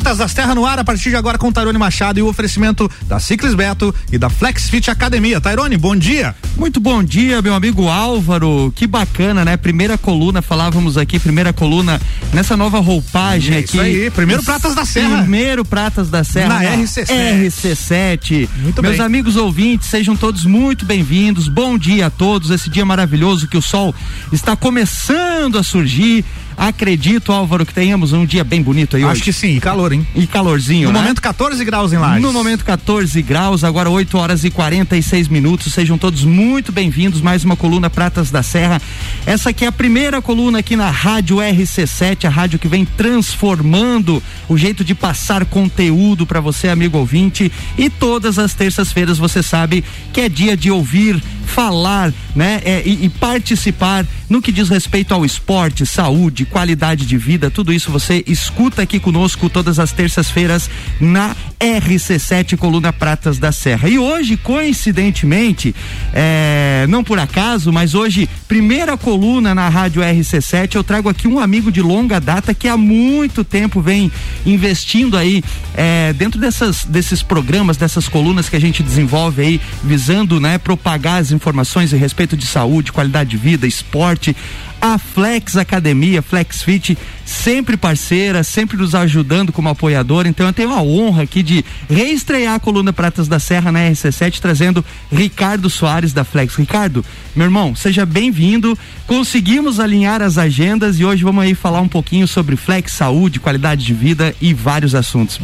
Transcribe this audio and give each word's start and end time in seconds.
Pratas 0.00 0.16
das 0.16 0.32
Terras 0.32 0.54
no 0.54 0.64
ar 0.64 0.78
a 0.78 0.84
partir 0.84 1.10
de 1.10 1.16
agora 1.16 1.36
com 1.36 1.52
Tairone 1.52 1.76
Machado 1.76 2.18
e 2.18 2.22
o 2.22 2.26
oferecimento 2.26 2.90
da 3.06 3.20
Ciclis 3.20 3.54
Beto 3.54 3.94
e 4.10 4.16
da 4.16 4.30
Flexfit 4.30 4.90
Academia. 4.90 5.42
Tairone, 5.42 5.76
bom 5.76 5.94
dia. 5.94 6.34
Muito 6.56 6.80
bom 6.80 7.04
dia, 7.04 7.42
meu 7.42 7.54
amigo 7.54 7.86
Álvaro. 7.86 8.72
Que 8.74 8.86
bacana, 8.86 9.44
né? 9.44 9.58
Primeira 9.58 9.98
coluna, 9.98 10.40
falávamos 10.40 10.96
aqui, 10.96 11.18
primeira 11.18 11.52
coluna 11.52 12.00
nessa 12.32 12.56
nova 12.56 12.80
roupagem 12.80 13.56
é 13.56 13.58
aqui. 13.58 13.76
Isso 13.76 13.80
aí, 13.80 14.10
primeiro 14.10 14.42
Pratas 14.42 14.74
da 14.74 14.86
Serra. 14.86 15.18
Primeiro 15.18 15.66
Pratas 15.66 16.08
da 16.08 16.24
Serra. 16.24 16.48
Na, 16.48 16.62
na 16.62 16.76
RC7. 16.78 17.06
RC7. 17.06 18.48
Muito 18.56 18.82
Meus 18.82 18.96
bem. 18.96 19.04
amigos 19.04 19.36
ouvintes, 19.36 19.90
sejam 19.90 20.16
todos 20.16 20.46
muito 20.46 20.86
bem-vindos. 20.86 21.46
Bom 21.46 21.76
dia 21.76 22.06
a 22.06 22.10
todos. 22.10 22.50
Esse 22.50 22.70
dia 22.70 22.86
maravilhoso 22.86 23.46
que 23.46 23.58
o 23.58 23.62
sol 23.62 23.94
está 24.32 24.56
começando 24.56 25.58
a 25.58 25.62
surgir. 25.62 26.24
Acredito, 26.60 27.32
Álvaro, 27.32 27.64
que 27.64 27.72
tenhamos 27.72 28.12
um 28.12 28.26
dia 28.26 28.44
bem 28.44 28.60
bonito 28.60 28.94
aí 28.94 29.02
Acho 29.02 29.12
hoje. 29.12 29.22
que 29.22 29.32
sim, 29.32 29.56
e 29.56 29.60
calor, 29.60 29.94
hein? 29.94 30.06
E 30.14 30.26
calorzinho, 30.26 30.88
No 30.88 30.92
né? 30.92 31.00
momento 31.00 31.22
14 31.22 31.64
graus 31.64 31.90
em 31.90 31.96
Lages. 31.96 32.22
No 32.22 32.34
momento 32.34 32.66
14 32.66 33.22
graus, 33.22 33.64
agora 33.64 33.88
8 33.88 34.18
horas 34.18 34.44
e 34.44 34.50
46 34.50 35.28
minutos. 35.28 35.72
Sejam 35.72 35.96
todos 35.96 36.22
muito 36.22 36.70
bem-vindos. 36.70 37.22
Mais 37.22 37.44
uma 37.44 37.56
coluna 37.56 37.88
Pratas 37.88 38.30
da 38.30 38.42
Serra. 38.42 38.78
Essa 39.24 39.48
aqui 39.48 39.64
é 39.64 39.68
a 39.68 39.72
primeira 39.72 40.20
coluna 40.20 40.58
aqui 40.58 40.76
na 40.76 40.90
Rádio 40.90 41.38
RC7, 41.38 42.26
a 42.26 42.28
rádio 42.28 42.58
que 42.58 42.68
vem 42.68 42.84
transformando 42.84 44.22
o 44.46 44.58
jeito 44.58 44.84
de 44.84 44.94
passar 44.94 45.46
conteúdo 45.46 46.26
para 46.26 46.40
você, 46.42 46.68
amigo 46.68 46.98
ouvinte. 46.98 47.50
E 47.78 47.88
todas 47.88 48.38
as 48.38 48.52
terças-feiras 48.52 49.16
você 49.16 49.42
sabe 49.42 49.82
que 50.12 50.20
é 50.20 50.28
dia 50.28 50.54
de 50.58 50.70
ouvir, 50.70 51.22
falar, 51.46 52.12
né? 52.36 52.60
É, 52.64 52.82
e, 52.86 53.06
e 53.06 53.08
participar 53.08 54.06
no 54.28 54.40
que 54.40 54.52
diz 54.52 54.68
respeito 54.68 55.12
ao 55.12 55.24
esporte, 55.24 55.84
saúde, 55.84 56.44
qualidade 56.50 57.06
de 57.06 57.16
vida, 57.16 57.50
tudo 57.50 57.72
isso 57.72 57.90
você 57.90 58.22
escuta 58.26 58.82
aqui 58.82 58.98
conosco 58.98 59.48
todas 59.48 59.78
as 59.78 59.92
terças-feiras 59.92 60.68
na 61.00 61.34
RC7 61.60 62.56
Coluna 62.56 62.92
Pratas 62.92 63.38
da 63.38 63.52
Serra. 63.52 63.88
E 63.88 63.98
hoje, 63.98 64.36
coincidentemente, 64.36 65.74
é, 66.12 66.86
não 66.88 67.04
por 67.04 67.18
acaso, 67.18 67.72
mas 67.72 67.94
hoje, 67.94 68.28
primeira 68.48 68.96
coluna 68.96 69.54
na 69.54 69.68
Rádio 69.68 70.02
RC7, 70.02 70.74
eu 70.74 70.84
trago 70.84 71.08
aqui 71.08 71.28
um 71.28 71.38
amigo 71.38 71.70
de 71.70 71.80
longa 71.80 72.18
data 72.20 72.52
que 72.52 72.66
há 72.66 72.76
muito 72.76 73.44
tempo 73.44 73.80
vem 73.80 74.10
investindo 74.44 75.16
aí 75.16 75.44
é, 75.74 76.12
dentro 76.12 76.40
dessas, 76.40 76.84
desses 76.84 77.22
programas, 77.22 77.76
dessas 77.76 78.08
colunas 78.08 78.48
que 78.48 78.56
a 78.56 78.60
gente 78.60 78.82
desenvolve 78.82 79.42
aí, 79.42 79.60
visando 79.84 80.40
né, 80.40 80.58
propagar 80.58 81.20
as 81.20 81.30
informações 81.30 81.92
a 81.94 81.96
respeito 81.96 82.36
de 82.36 82.46
saúde, 82.46 82.90
qualidade 82.90 83.30
de 83.30 83.36
vida, 83.36 83.66
esporte. 83.66 84.34
A 84.80 84.96
Flex 84.96 85.56
Academia, 85.56 86.22
Flex 86.22 86.62
Fit, 86.62 86.96
sempre 87.24 87.76
parceira, 87.76 88.42
sempre 88.42 88.78
nos 88.78 88.94
ajudando 88.94 89.52
como 89.52 89.68
apoiador. 89.68 90.26
Então 90.26 90.46
eu 90.46 90.52
tenho 90.52 90.72
a 90.72 90.82
honra 90.82 91.24
aqui 91.24 91.42
de 91.42 91.64
reestrear 91.88 92.54
a 92.54 92.60
coluna 92.60 92.92
Pratas 92.92 93.28
da 93.28 93.38
Serra 93.38 93.70
na 93.70 93.80
RC7, 93.80 94.40
trazendo 94.40 94.84
Ricardo 95.12 95.68
Soares 95.68 96.12
da 96.14 96.24
Flex. 96.24 96.54
Ricardo, 96.54 97.04
meu 97.36 97.44
irmão, 97.44 97.74
seja 97.74 98.06
bem-vindo. 98.06 98.76
Conseguimos 99.06 99.78
alinhar 99.78 100.22
as 100.22 100.38
agendas 100.38 100.98
e 100.98 101.04
hoje 101.04 101.24
vamos 101.24 101.44
aí 101.44 101.54
falar 101.54 101.80
um 101.82 101.88
pouquinho 101.88 102.26
sobre 102.26 102.56
Flex, 102.56 102.92
saúde, 102.92 103.38
qualidade 103.38 103.84
de 103.84 103.92
vida 103.92 104.34
e 104.40 104.54
vários 104.54 104.94
assuntos. 104.94 105.38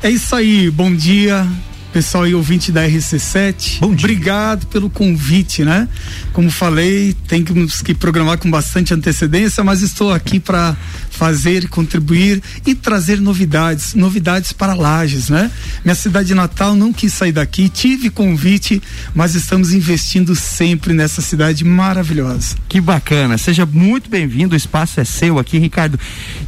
É 0.00 0.08
isso 0.08 0.36
aí, 0.36 0.70
bom 0.70 0.94
dia, 0.94 1.44
pessoal 1.92 2.26
e 2.26 2.34
ouvinte 2.34 2.70
da 2.70 2.86
RC7. 2.86 3.80
Bom 3.80 3.94
dia. 3.94 4.06
Obrigado 4.06 4.66
pelo 4.66 4.90
convite, 4.90 5.64
né? 5.64 5.88
Como 6.32 6.50
falei, 6.50 7.14
tem 7.26 7.42
que, 7.42 7.52
que 7.84 7.94
programar 7.94 8.38
com 8.38 8.50
bastante 8.50 8.94
antecedência, 8.94 9.64
mas 9.64 9.82
estou 9.82 10.12
aqui 10.12 10.38
para 10.38 10.76
fazer, 11.10 11.68
contribuir 11.68 12.40
e 12.64 12.74
trazer 12.74 13.20
novidades, 13.20 13.94
novidades 13.94 14.52
para 14.52 14.74
Lages, 14.74 15.28
né? 15.28 15.50
Minha 15.84 15.96
cidade 15.96 16.34
natal 16.34 16.76
não 16.76 16.92
quis 16.92 17.12
sair 17.12 17.32
daqui, 17.32 17.68
tive 17.68 18.08
convite, 18.08 18.80
mas 19.14 19.34
estamos 19.34 19.72
investindo 19.72 20.36
sempre 20.36 20.94
nessa 20.94 21.20
cidade 21.20 21.64
maravilhosa. 21.64 22.56
Que 22.68 22.80
bacana, 22.80 23.36
seja 23.36 23.66
muito 23.66 24.08
bem-vindo, 24.08 24.54
o 24.54 24.56
espaço 24.56 25.00
é 25.00 25.04
seu 25.04 25.38
aqui, 25.38 25.58
Ricardo. 25.58 25.98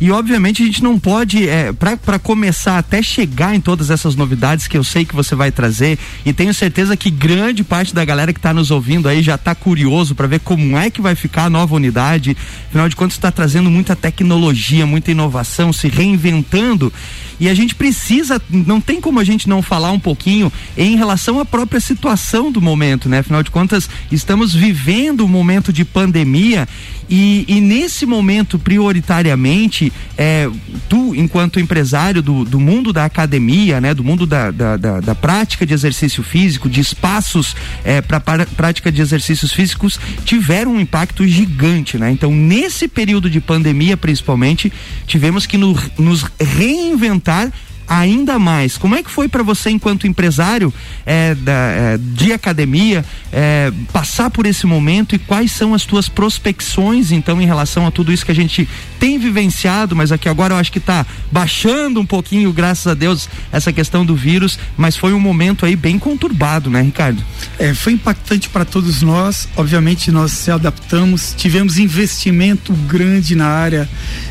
E 0.00 0.10
obviamente 0.12 0.62
a 0.62 0.66
gente 0.66 0.84
não 0.84 0.98
pode, 1.00 1.48
é, 1.48 1.72
para 1.72 2.18
começar 2.18 2.78
até 2.78 3.02
chegar 3.02 3.54
em 3.54 3.60
todas 3.60 3.90
essas 3.90 4.14
novidades 4.14 4.68
que 4.68 4.76
eu 4.76 4.84
sei 4.84 5.04
que 5.04 5.16
você 5.16 5.29
vai 5.34 5.50
trazer, 5.50 5.98
e 6.24 6.32
tenho 6.32 6.52
certeza 6.52 6.96
que 6.96 7.10
grande 7.10 7.62
parte 7.64 7.94
da 7.94 8.04
galera 8.04 8.32
que 8.32 8.38
está 8.38 8.52
nos 8.52 8.70
ouvindo 8.70 9.08
aí 9.08 9.22
já 9.22 9.34
está 9.34 9.54
curioso 9.54 10.14
para 10.14 10.26
ver 10.26 10.40
como 10.40 10.76
é 10.76 10.90
que 10.90 11.00
vai 11.00 11.14
ficar 11.14 11.44
a 11.44 11.50
nova 11.50 11.74
unidade. 11.74 12.36
Afinal 12.68 12.88
de 12.88 12.96
contas, 12.96 13.16
está 13.16 13.30
trazendo 13.30 13.70
muita 13.70 13.96
tecnologia, 13.96 14.86
muita 14.86 15.10
inovação, 15.10 15.72
se 15.72 15.88
reinventando. 15.88 16.92
E 17.40 17.48
a 17.48 17.54
gente 17.54 17.74
precisa, 17.74 18.40
não 18.50 18.82
tem 18.82 19.00
como 19.00 19.18
a 19.18 19.24
gente 19.24 19.48
não 19.48 19.62
falar 19.62 19.90
um 19.92 19.98
pouquinho 19.98 20.52
em 20.76 20.94
relação 20.94 21.40
à 21.40 21.44
própria 21.44 21.80
situação 21.80 22.52
do 22.52 22.60
momento, 22.60 23.08
né? 23.08 23.20
Afinal 23.20 23.42
de 23.42 23.50
contas, 23.50 23.88
estamos 24.12 24.54
vivendo 24.54 25.24
um 25.24 25.28
momento 25.28 25.72
de 25.72 25.82
pandemia 25.82 26.68
e, 27.08 27.46
e 27.48 27.60
nesse 27.60 28.04
momento, 28.04 28.58
prioritariamente, 28.58 29.90
é, 30.18 30.48
tu, 30.86 31.14
enquanto 31.14 31.58
empresário 31.58 32.22
do, 32.22 32.44
do 32.44 32.60
mundo 32.60 32.92
da 32.92 33.06
academia, 33.06 33.80
né? 33.80 33.94
Do 33.94 34.04
mundo 34.04 34.26
da, 34.26 34.50
da, 34.50 34.76
da, 34.76 35.00
da 35.00 35.14
prática 35.14 35.64
de 35.64 35.72
exercício 35.72 36.22
físico, 36.22 36.68
de 36.68 36.80
espaços 36.80 37.56
é, 37.82 38.02
para 38.02 38.20
prática 38.20 38.92
de 38.92 39.00
exercícios 39.00 39.50
físicos, 39.50 39.98
tiveram 40.26 40.74
um 40.74 40.80
impacto 40.80 41.26
gigante, 41.26 41.96
né? 41.96 42.10
Então, 42.10 42.30
nesse 42.32 42.86
período 42.86 43.30
de 43.30 43.40
pandemia, 43.40 43.96
principalmente, 43.96 44.70
tivemos 45.06 45.46
que 45.46 45.56
no, 45.56 45.76
nos 45.98 46.26
reinventar 46.38 47.29
tal, 47.30 47.52
ainda 47.90 48.38
mais. 48.38 48.78
Como 48.78 48.94
é 48.94 49.02
que 49.02 49.10
foi 49.10 49.26
para 49.26 49.42
você, 49.42 49.68
enquanto 49.68 50.06
empresário 50.06 50.72
é, 51.04 51.34
da, 51.34 51.52
é, 51.52 51.98
de 51.98 52.32
academia, 52.32 53.04
é, 53.32 53.72
passar 53.92 54.30
por 54.30 54.46
esse 54.46 54.64
momento 54.64 55.16
e 55.16 55.18
quais 55.18 55.50
são 55.50 55.74
as 55.74 55.84
tuas 55.84 56.08
prospecções, 56.08 57.10
então, 57.10 57.42
em 57.42 57.46
relação 57.46 57.84
a 57.84 57.90
tudo 57.90 58.12
isso 58.12 58.24
que 58.24 58.30
a 58.30 58.34
gente 58.34 58.68
tem 59.00 59.18
vivenciado, 59.18 59.96
mas 59.96 60.12
aqui 60.12 60.28
agora 60.28 60.54
eu 60.54 60.58
acho 60.58 60.70
que 60.70 60.78
está 60.78 61.04
baixando 61.32 62.00
um 62.00 62.06
pouquinho, 62.06 62.52
graças 62.52 62.86
a 62.86 62.94
Deus, 62.94 63.28
essa 63.50 63.72
questão 63.72 64.06
do 64.06 64.14
vírus, 64.14 64.56
mas 64.76 64.96
foi 64.96 65.12
um 65.12 65.18
momento 65.18 65.66
aí 65.66 65.74
bem 65.74 65.98
conturbado, 65.98 66.70
né, 66.70 66.82
Ricardo? 66.82 67.20
É, 67.58 67.74
foi 67.74 67.94
impactante 67.94 68.48
para 68.48 68.64
todos 68.64 69.02
nós. 69.02 69.48
Obviamente, 69.56 70.12
nós 70.12 70.30
se 70.30 70.50
adaptamos, 70.52 71.34
tivemos 71.36 71.76
investimento 71.78 72.72
grande 72.72 73.34
na 73.34 73.48
área 73.48 73.88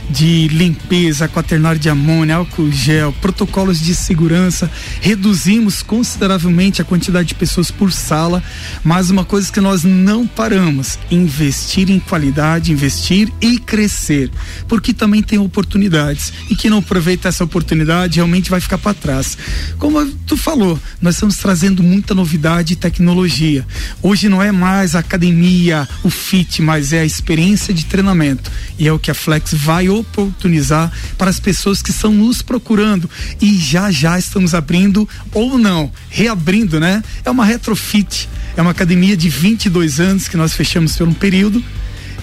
de 0.09 0.47
limpeza, 0.47 1.27
quaternário 1.27 1.79
de 1.79 1.89
amônia, 1.89 2.37
álcool 2.37 2.71
gel, 2.71 3.13
protocolos 3.49 3.81
de 3.81 3.95
segurança, 3.95 4.69
reduzimos 5.01 5.81
consideravelmente 5.81 6.81
a 6.81 6.85
quantidade 6.85 7.29
de 7.29 7.35
pessoas 7.35 7.71
por 7.71 7.91
sala, 7.91 8.43
mas 8.83 9.09
uma 9.09 9.25
coisa 9.25 9.51
que 9.51 9.59
nós 9.59 9.83
não 9.83 10.27
paramos, 10.27 10.99
investir 11.09 11.89
em 11.89 11.99
qualidade, 11.99 12.71
investir 12.71 13.31
e 13.41 13.57
crescer, 13.57 14.29
porque 14.67 14.93
também 14.93 15.23
tem 15.23 15.39
oportunidades 15.39 16.31
e 16.49 16.55
quem 16.55 16.69
não 16.69 16.77
aproveita 16.77 17.27
essa 17.27 17.43
oportunidade 17.43 18.17
realmente 18.17 18.51
vai 18.51 18.61
ficar 18.61 18.77
para 18.77 18.93
trás. 18.93 19.37
Como 19.79 20.05
tu 20.27 20.37
falou, 20.37 20.79
nós 21.01 21.15
estamos 21.15 21.37
trazendo 21.37 21.81
muita 21.81 22.13
novidade 22.13 22.73
e 22.73 22.75
tecnologia. 22.75 23.65
Hoje 24.01 24.29
não 24.29 24.43
é 24.43 24.51
mais 24.51 24.95
a 24.95 24.99
academia, 24.99 25.87
o 26.03 26.09
fit, 26.09 26.61
mas 26.61 26.93
é 26.93 26.99
a 27.01 27.05
experiência 27.05 27.73
de 27.73 27.85
treinamento 27.85 28.51
e 28.77 28.87
é 28.87 28.93
o 28.93 28.99
que 28.99 29.09
a 29.09 29.15
Flex 29.15 29.53
vai 29.53 29.89
oportunizar 29.89 30.91
para 31.17 31.29
as 31.31 31.39
pessoas 31.39 31.81
que 31.81 31.89
estão 31.89 32.13
nos 32.13 32.41
procurando 32.41 33.09
e 33.41 33.57
já 33.57 33.91
já 33.91 34.17
estamos 34.17 34.53
abrindo 34.53 35.07
ou 35.33 35.57
não, 35.57 35.91
reabrindo, 36.09 36.79
né? 36.79 37.03
É 37.23 37.29
uma 37.29 37.45
retrofit, 37.45 38.29
é 38.55 38.61
uma 38.61 38.71
academia 38.71 39.15
de 39.15 39.29
22 39.29 39.99
anos 39.99 40.27
que 40.27 40.37
nós 40.37 40.53
fechamos 40.53 40.95
por 40.95 41.07
um 41.07 41.13
período 41.13 41.63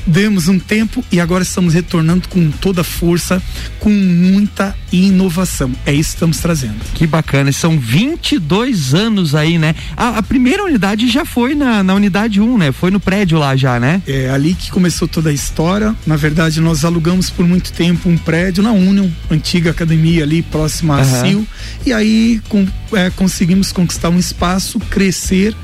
demos 0.07 0.49
um 0.49 0.59
tempo 0.59 1.05
e 1.11 1.21
agora 1.21 1.43
estamos 1.43 1.75
retornando 1.75 2.29
com 2.29 2.51
toda 2.51 2.83
a 2.83 2.85
força, 2.85 3.43
com 3.81 3.91
muita 3.91 4.77
inovação. 4.93 5.73
É 5.85 5.93
isso 5.93 6.11
que 6.11 6.17
estamos 6.17 6.39
trazendo. 6.39 6.77
Que 6.95 7.07
bacana, 7.07 7.51
são 7.53 7.79
22 7.79 8.95
anos 8.95 9.35
aí, 9.35 9.59
né? 9.59 9.75
A, 9.97 10.19
a 10.19 10.23
primeira 10.23 10.65
unidade 10.65 11.09
já 11.09 11.25
foi 11.25 11.55
na, 11.55 11.83
na 11.83 11.95
unidade 11.95 12.41
1, 12.41 12.59
né? 12.59 12.73
Foi 12.73 12.91
no 12.91 13.01
prédio 13.01 13.39
lá 13.39 13.57
já, 13.57 13.81
né? 13.81 14.03
É 14.07 14.31
ali 14.31 14.55
que 14.55 14.71
começou 14.71 15.09
toda 15.09 15.31
a 15.31 15.33
história. 15.33 15.95
Na 16.07 16.17
verdade, 16.17 16.61
nós 16.61 16.85
alugamos 16.85 17.31
por 17.31 17.47
muito 17.47 17.73
tempo 17.73 18.09
um 18.09 18.17
prédio 18.17 18.63
na 18.63 18.73
Union, 18.73 19.09
antiga 19.31 19.71
academia 19.71 20.23
ali 20.23 20.43
próxima 20.43 20.97
a 20.97 21.03
Aham. 21.03 21.21
Sil, 21.27 21.41
e 21.85 21.93
aí 21.93 22.41
com, 22.49 22.67
é, 22.93 23.11
conseguimos 23.11 23.73
conquistar 23.73 24.11
um 24.11 24.19
espaço, 24.19 24.79
crescer 24.79 25.55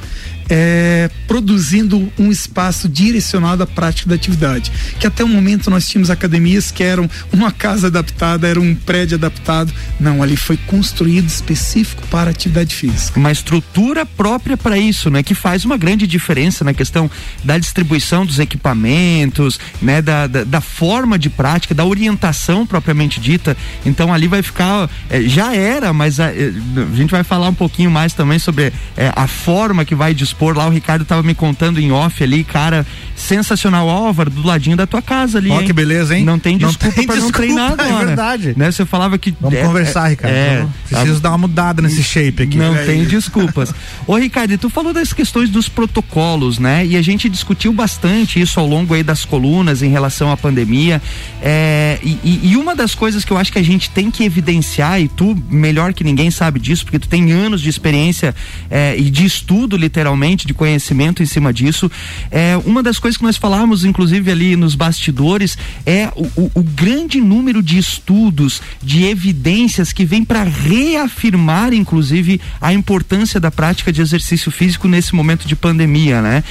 é, 0.48 1.10
produzindo 1.26 2.12
um 2.18 2.30
espaço 2.30 2.88
direcionado 2.88 3.62
à 3.62 3.66
prática 3.66 4.08
da 4.08 4.14
atividade. 4.14 4.72
Que 4.98 5.06
até 5.06 5.24
o 5.24 5.28
momento 5.28 5.70
nós 5.70 5.88
tínhamos 5.88 6.10
academias 6.10 6.70
que 6.70 6.82
eram 6.82 7.08
uma 7.32 7.50
casa 7.50 7.86
adaptada, 7.86 8.48
era 8.48 8.60
um 8.60 8.74
prédio 8.74 9.16
adaptado. 9.16 9.72
Não, 9.98 10.22
ali 10.22 10.36
foi 10.36 10.56
construído 10.56 11.26
específico 11.26 12.06
para 12.08 12.30
atividade 12.30 12.74
física. 12.74 13.18
Uma 13.18 13.32
estrutura 13.32 14.04
própria 14.04 14.56
para 14.56 14.78
isso, 14.78 15.10
né? 15.10 15.22
Que 15.22 15.34
faz 15.34 15.64
uma 15.64 15.76
grande 15.76 16.06
diferença 16.06 16.64
na 16.64 16.74
questão 16.74 17.10
da 17.44 17.58
distribuição 17.58 18.26
dos 18.26 18.38
equipamentos, 18.38 19.58
né? 19.80 20.02
Da, 20.02 20.26
da, 20.26 20.44
da 20.44 20.60
forma 20.60 21.18
de 21.18 21.30
prática, 21.30 21.74
da 21.74 21.84
orientação 21.84 22.66
propriamente 22.66 23.20
dita. 23.20 23.56
Então 23.84 24.12
ali 24.12 24.28
vai 24.28 24.42
ficar, 24.42 24.88
é, 25.08 25.22
já 25.22 25.54
era, 25.54 25.92
mas 25.92 26.20
a, 26.20 26.26
é, 26.26 26.52
a, 26.76 26.96
gente 26.96 27.10
vai 27.10 27.24
falar 27.24 27.48
um 27.48 27.54
pouquinho 27.54 27.90
mais 27.90 28.12
também 28.12 28.38
sobre 28.38 28.72
é, 28.96 29.12
a 29.14 29.26
forma 29.26 29.84
que 29.84 29.94
vai 29.94 30.14
dispor 30.32 30.56
lá, 30.56 30.66
o 30.66 30.70
Ricardo 30.70 31.04
tava 31.04 31.22
me 31.22 31.34
contando 31.34 31.78
em 31.78 31.92
off 31.92 32.22
ali, 32.24 32.42
cara, 32.42 32.86
sensacional, 33.14 33.88
Álvaro, 33.88 34.30
do 34.30 34.42
ladinho 34.42 34.76
da 34.76 34.86
tua 34.86 35.02
casa 35.02 35.38
ali. 35.38 35.50
Ó, 35.50 35.62
que 35.62 35.72
beleza, 35.72 36.16
hein? 36.16 36.24
Não 36.24 36.38
tem 36.38 36.56
desculpa 36.56 36.86
não 36.86 36.92
tem 36.92 37.06
pra 37.06 37.14
desculpa, 37.14 37.38
não 37.38 37.46
treinar 37.46 37.72
agora. 37.78 38.02
É 38.02 38.06
verdade. 38.06 38.54
Né? 38.56 38.70
Você 38.70 38.84
falava 38.84 39.18
que. 39.18 39.34
Vamos 39.40 39.58
é, 39.58 39.62
conversar, 39.62 40.08
Ricardo. 40.08 40.34
É, 40.34 40.66
preciso 40.88 41.20
dar 41.20 41.30
uma 41.30 41.38
mudada 41.38 41.82
nesse 41.82 42.02
shape 42.02 42.42
aqui. 42.42 42.56
Não 42.56 42.74
é 42.74 42.84
tem 42.84 43.04
desculpas. 43.04 43.72
Ô, 44.06 44.16
Ricardo, 44.16 44.56
tu 44.58 44.70
falou 44.70 44.92
das 44.92 45.12
questões 45.12 45.50
dos 45.50 45.68
protocolos, 45.68 46.58
né? 46.58 46.84
E 46.84 46.96
a 46.96 47.02
gente 47.02 47.28
discutiu 47.28 47.72
bastante 47.72 48.40
isso 48.40 48.58
ao 48.58 48.66
longo 48.66 48.94
aí 48.94 49.02
das 49.02 49.24
colunas 49.24 49.82
em 49.82 49.90
relação 49.90 50.30
à 50.32 50.36
pandemia. 50.36 51.00
É, 51.40 51.98
e, 52.02 52.40
e 52.50 52.56
uma 52.56 52.74
das 52.74 52.94
coisas 52.94 53.24
que 53.24 53.32
eu 53.32 53.38
acho 53.38 53.52
que 53.52 53.58
a 53.58 53.64
gente 53.64 53.90
tem 53.90 54.10
que 54.10 54.24
evidenciar, 54.24 55.00
e 55.00 55.08
tu 55.08 55.40
melhor 55.50 55.92
que 55.92 56.02
ninguém 56.02 56.30
sabe 56.30 56.58
disso, 56.58 56.84
porque 56.84 56.98
tu 56.98 57.08
tem 57.08 57.32
anos 57.32 57.60
de 57.60 57.68
experiência 57.68 58.34
é, 58.70 58.96
e 58.96 59.10
de 59.10 59.24
estudo, 59.24 59.76
literalmente 59.76 60.21
de 60.46 60.54
conhecimento 60.54 61.22
em 61.22 61.26
cima 61.26 61.52
disso. 61.52 61.90
É, 62.30 62.56
uma 62.64 62.82
das 62.82 62.98
coisas 62.98 63.18
que 63.18 63.24
nós 63.24 63.36
falamos, 63.36 63.84
inclusive 63.84 64.30
ali 64.30 64.56
nos 64.56 64.74
bastidores, 64.74 65.58
é 65.84 66.08
o, 66.14 66.24
o, 66.40 66.50
o 66.54 66.62
grande 66.62 67.20
número 67.20 67.62
de 67.62 67.78
estudos, 67.78 68.62
de 68.82 69.04
evidências 69.04 69.92
que 69.92 70.04
vem 70.04 70.24
para 70.24 70.42
reafirmar, 70.42 71.72
inclusive, 71.72 72.40
a 72.60 72.72
importância 72.72 73.40
da 73.40 73.50
prática 73.50 73.92
de 73.92 74.00
exercício 74.00 74.50
físico 74.50 74.88
nesse 74.88 75.14
momento 75.14 75.46
de 75.46 75.56
pandemia, 75.56 76.22
né? 76.22 76.44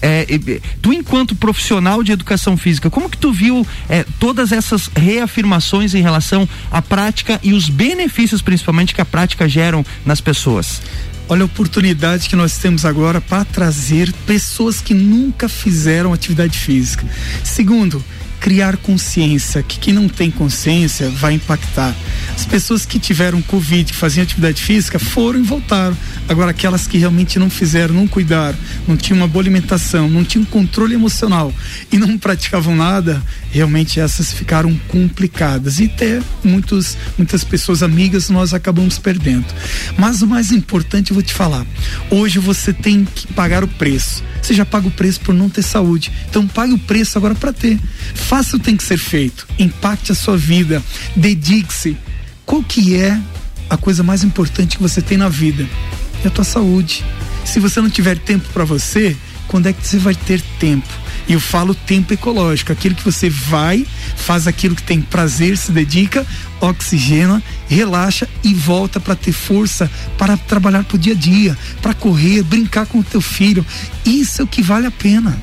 É, 0.00 0.26
tu 0.82 0.92
enquanto 0.92 1.34
profissional 1.34 2.02
de 2.02 2.12
educação 2.12 2.56
física, 2.56 2.90
como 2.90 3.08
que 3.08 3.16
tu 3.16 3.32
viu 3.32 3.66
é, 3.88 4.04
todas 4.20 4.52
essas 4.52 4.90
reafirmações 4.94 5.94
em 5.94 6.02
relação 6.02 6.48
à 6.70 6.82
prática 6.82 7.40
e 7.42 7.54
os 7.54 7.68
benefícios 7.68 8.42
principalmente 8.42 8.94
que 8.94 9.00
a 9.00 9.04
prática 9.04 9.48
geram 9.48 9.84
nas 10.04 10.20
pessoas? 10.20 10.82
Olha 11.28 11.42
a 11.42 11.46
oportunidade 11.46 12.28
que 12.28 12.36
nós 12.36 12.56
temos 12.58 12.84
agora 12.84 13.20
para 13.20 13.44
trazer 13.44 14.12
pessoas 14.26 14.80
que 14.80 14.94
nunca 14.94 15.48
fizeram 15.48 16.12
atividade 16.12 16.56
física. 16.56 17.04
Segundo, 17.42 18.02
criar 18.40 18.76
consciência, 18.76 19.62
que 19.62 19.78
quem 19.78 19.94
não 19.94 20.08
tem 20.08 20.30
consciência 20.30 21.08
vai 21.10 21.34
impactar. 21.34 21.94
As 22.34 22.44
pessoas 22.44 22.84
que 22.84 22.98
tiveram 22.98 23.40
Covid, 23.42 23.92
que 23.92 23.98
faziam 23.98 24.22
atividade 24.22 24.62
física, 24.62 24.98
foram 24.98 25.40
e 25.40 25.42
voltaram. 25.42 25.96
Agora, 26.28 26.50
aquelas 26.50 26.86
que 26.86 26.98
realmente 26.98 27.38
não 27.38 27.48
fizeram, 27.48 27.94
não 27.94 28.06
cuidaram, 28.06 28.56
não 28.86 28.96
tinham 28.96 29.18
uma 29.18 29.28
boa 29.28 29.42
alimentação, 29.42 30.08
não 30.08 30.24
tinham 30.24 30.44
controle 30.44 30.94
emocional 30.94 31.52
e 31.90 31.98
não 31.98 32.18
praticavam 32.18 32.76
nada, 32.76 33.22
realmente 33.50 34.00
essas 34.00 34.32
ficaram 34.32 34.74
complicadas. 34.88 35.78
E 35.78 35.86
até 35.86 36.20
muitos, 36.44 36.96
muitas 37.16 37.42
pessoas 37.44 37.82
amigas 37.82 38.28
nós 38.28 38.52
acabamos 38.52 38.98
perdendo. 38.98 39.46
Mas 39.96 40.22
o 40.22 40.26
mais 40.26 40.52
importante 40.52 41.10
eu 41.10 41.14
vou 41.14 41.22
te 41.22 41.34
falar: 41.34 41.66
hoje 42.10 42.38
você 42.38 42.72
tem 42.72 43.04
que 43.04 43.26
pagar 43.32 43.64
o 43.64 43.68
preço. 43.68 44.22
Você 44.46 44.54
já 44.54 44.64
paga 44.64 44.86
o 44.86 44.92
preço 44.92 45.20
por 45.22 45.34
não 45.34 45.50
ter 45.50 45.62
saúde. 45.62 46.12
Então 46.30 46.46
pague 46.46 46.72
o 46.72 46.78
preço 46.78 47.18
agora 47.18 47.34
para 47.34 47.52
ter. 47.52 47.80
Faça 48.14 48.56
o 48.56 48.60
que 48.60 48.66
tem 48.66 48.76
que 48.76 48.84
ser 48.84 48.96
feito. 48.96 49.44
Impacte 49.58 50.12
a 50.12 50.14
sua 50.14 50.36
vida. 50.36 50.80
Dedique-se. 51.16 51.96
Qual 52.44 52.62
que 52.62 52.94
é 52.94 53.20
a 53.68 53.76
coisa 53.76 54.04
mais 54.04 54.22
importante 54.22 54.76
que 54.76 54.82
você 54.82 55.02
tem 55.02 55.18
na 55.18 55.28
vida? 55.28 55.68
É 56.24 56.28
a 56.28 56.30
tua 56.30 56.44
saúde. 56.44 57.04
Se 57.44 57.58
você 57.58 57.80
não 57.80 57.90
tiver 57.90 58.18
tempo 58.18 58.48
para 58.52 58.64
você, 58.64 59.16
quando 59.48 59.66
é 59.66 59.72
que 59.72 59.84
você 59.84 59.98
vai 59.98 60.14
ter 60.14 60.40
tempo? 60.60 60.86
E 61.26 61.32
eu 61.32 61.40
falo 61.40 61.74
tempo 61.74 62.14
ecológico, 62.14 62.70
aquilo 62.70 62.94
que 62.94 63.04
você 63.04 63.28
vai, 63.28 63.84
faz 64.14 64.46
aquilo 64.46 64.76
que 64.76 64.82
tem 64.84 65.02
prazer, 65.02 65.56
se 65.56 65.72
dedica, 65.72 66.24
oxigena, 66.60 67.42
relaxa 67.68 68.28
e 68.42 68.54
volta 68.54 69.00
para 69.00 69.16
ter 69.16 69.32
força 69.32 69.90
para 70.16 70.36
trabalhar 70.36 70.84
pro 70.84 70.98
dia 70.98 71.12
a 71.12 71.16
dia, 71.16 71.58
para 71.82 71.94
correr, 71.94 72.42
brincar 72.42 72.86
com 72.86 72.98
o 72.98 73.04
teu 73.04 73.20
filho. 73.20 73.64
Isso 74.04 74.40
é 74.40 74.44
o 74.44 74.48
que 74.48 74.62
vale 74.62 74.86
a 74.86 74.90
pena. 74.90 75.36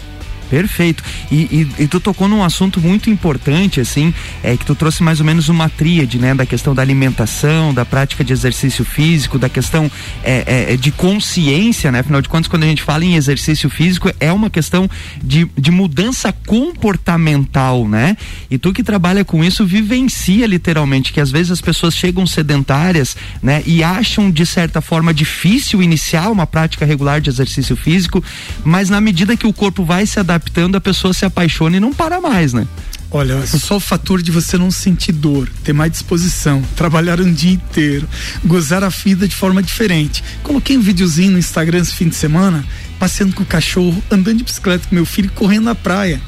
Perfeito. 0.49 1.03
E, 1.31 1.35
e, 1.35 1.83
e, 1.83 1.87
tu 1.87 1.99
tocou 1.99 2.27
num 2.27 2.43
assunto 2.43 2.79
muito 2.79 3.09
importante, 3.09 3.79
assim, 3.79 4.13
é 4.43 4.55
que 4.55 4.65
tu 4.65 4.75
trouxe 4.75 5.01
mais 5.01 5.19
ou 5.19 5.25
menos 5.25 5.49
uma 5.49 5.67
tríade, 5.67 6.19
né? 6.19 6.35
Da 6.35 6.45
questão 6.45 6.75
da 6.75 6.81
alimentação, 6.81 7.73
da 7.73 7.83
prática 7.83 8.23
de 8.23 8.33
exercício 8.33 8.85
físico, 8.85 9.39
da 9.39 9.49
questão 9.49 9.89
é, 10.23 10.43
é, 10.45 10.73
é, 10.73 10.77
de 10.77 10.91
consciência, 10.91 11.91
né? 11.91 11.99
Afinal 11.99 12.21
de 12.21 12.29
contas, 12.29 12.47
quando 12.47 12.63
a 12.63 12.67
gente 12.67 12.83
fala 12.83 13.03
em 13.03 13.15
exercício 13.15 13.67
físico, 13.69 14.11
é 14.19 14.31
uma 14.31 14.49
questão 14.49 14.89
de, 15.23 15.49
de 15.57 15.71
mudança 15.71 16.31
comportamental, 16.31 17.87
né? 17.87 18.15
E 18.51 18.57
tu 18.57 18.71
que 18.71 18.83
trabalha 18.83 19.25
com 19.25 19.43
isso, 19.43 19.65
vivencia 19.65 20.45
literalmente 20.45 21.11
que 21.11 21.19
às 21.19 21.31
vezes 21.31 21.51
as 21.51 21.61
pessoas 21.61 21.95
chegam 21.95 22.27
sedentárias, 22.27 23.17
né? 23.41 23.63
E 23.65 23.83
acham 23.83 24.29
de 24.29 24.45
certa 24.45 24.81
forma 24.81 25.13
difícil 25.13 25.81
iniciar 25.81 26.29
uma 26.29 26.45
prática 26.45 26.85
regular 26.85 27.19
de 27.19 27.31
exercício 27.31 27.75
físico, 27.75 28.23
mas 28.63 28.89
na 28.89 29.01
medida 29.01 29.35
que 29.35 29.47
o 29.47 29.53
corpo 29.53 29.83
vai 29.83 30.05
se 30.05 30.19
adaptando 30.19 30.42
adaptando, 30.43 30.75
a 30.75 30.81
pessoa 30.81 31.13
se 31.13 31.25
apaixona 31.25 31.77
e 31.77 31.79
não 31.79 31.93
para 31.93 32.19
mais, 32.19 32.53
né? 32.53 32.67
Olha, 33.09 33.45
só 33.45 33.77
o 33.77 33.79
fator 33.79 34.23
de 34.23 34.31
você 34.31 34.57
não 34.57 34.71
sentir 34.71 35.11
dor, 35.11 35.47
ter 35.63 35.71
mais 35.71 35.91
disposição, 35.91 36.63
trabalhar 36.75 37.21
um 37.21 37.31
dia 37.31 37.53
inteiro, 37.53 38.09
gozar 38.43 38.83
a 38.83 38.89
vida 38.89 39.27
de 39.27 39.35
forma 39.35 39.61
diferente. 39.61 40.23
Coloquei 40.41 40.75
um 40.77 40.81
videozinho 40.81 41.31
no 41.31 41.37
Instagram 41.37 41.79
esse 41.79 41.93
fim 41.93 42.09
de 42.09 42.15
semana, 42.15 42.65
passeando 42.97 43.35
com 43.35 43.43
o 43.43 43.45
cachorro, 43.45 44.03
andando 44.09 44.37
de 44.37 44.43
bicicleta 44.43 44.87
com 44.87 44.95
meu 44.95 45.05
filho, 45.05 45.31
correndo 45.35 45.65
na 45.65 45.75
praia. 45.75 46.19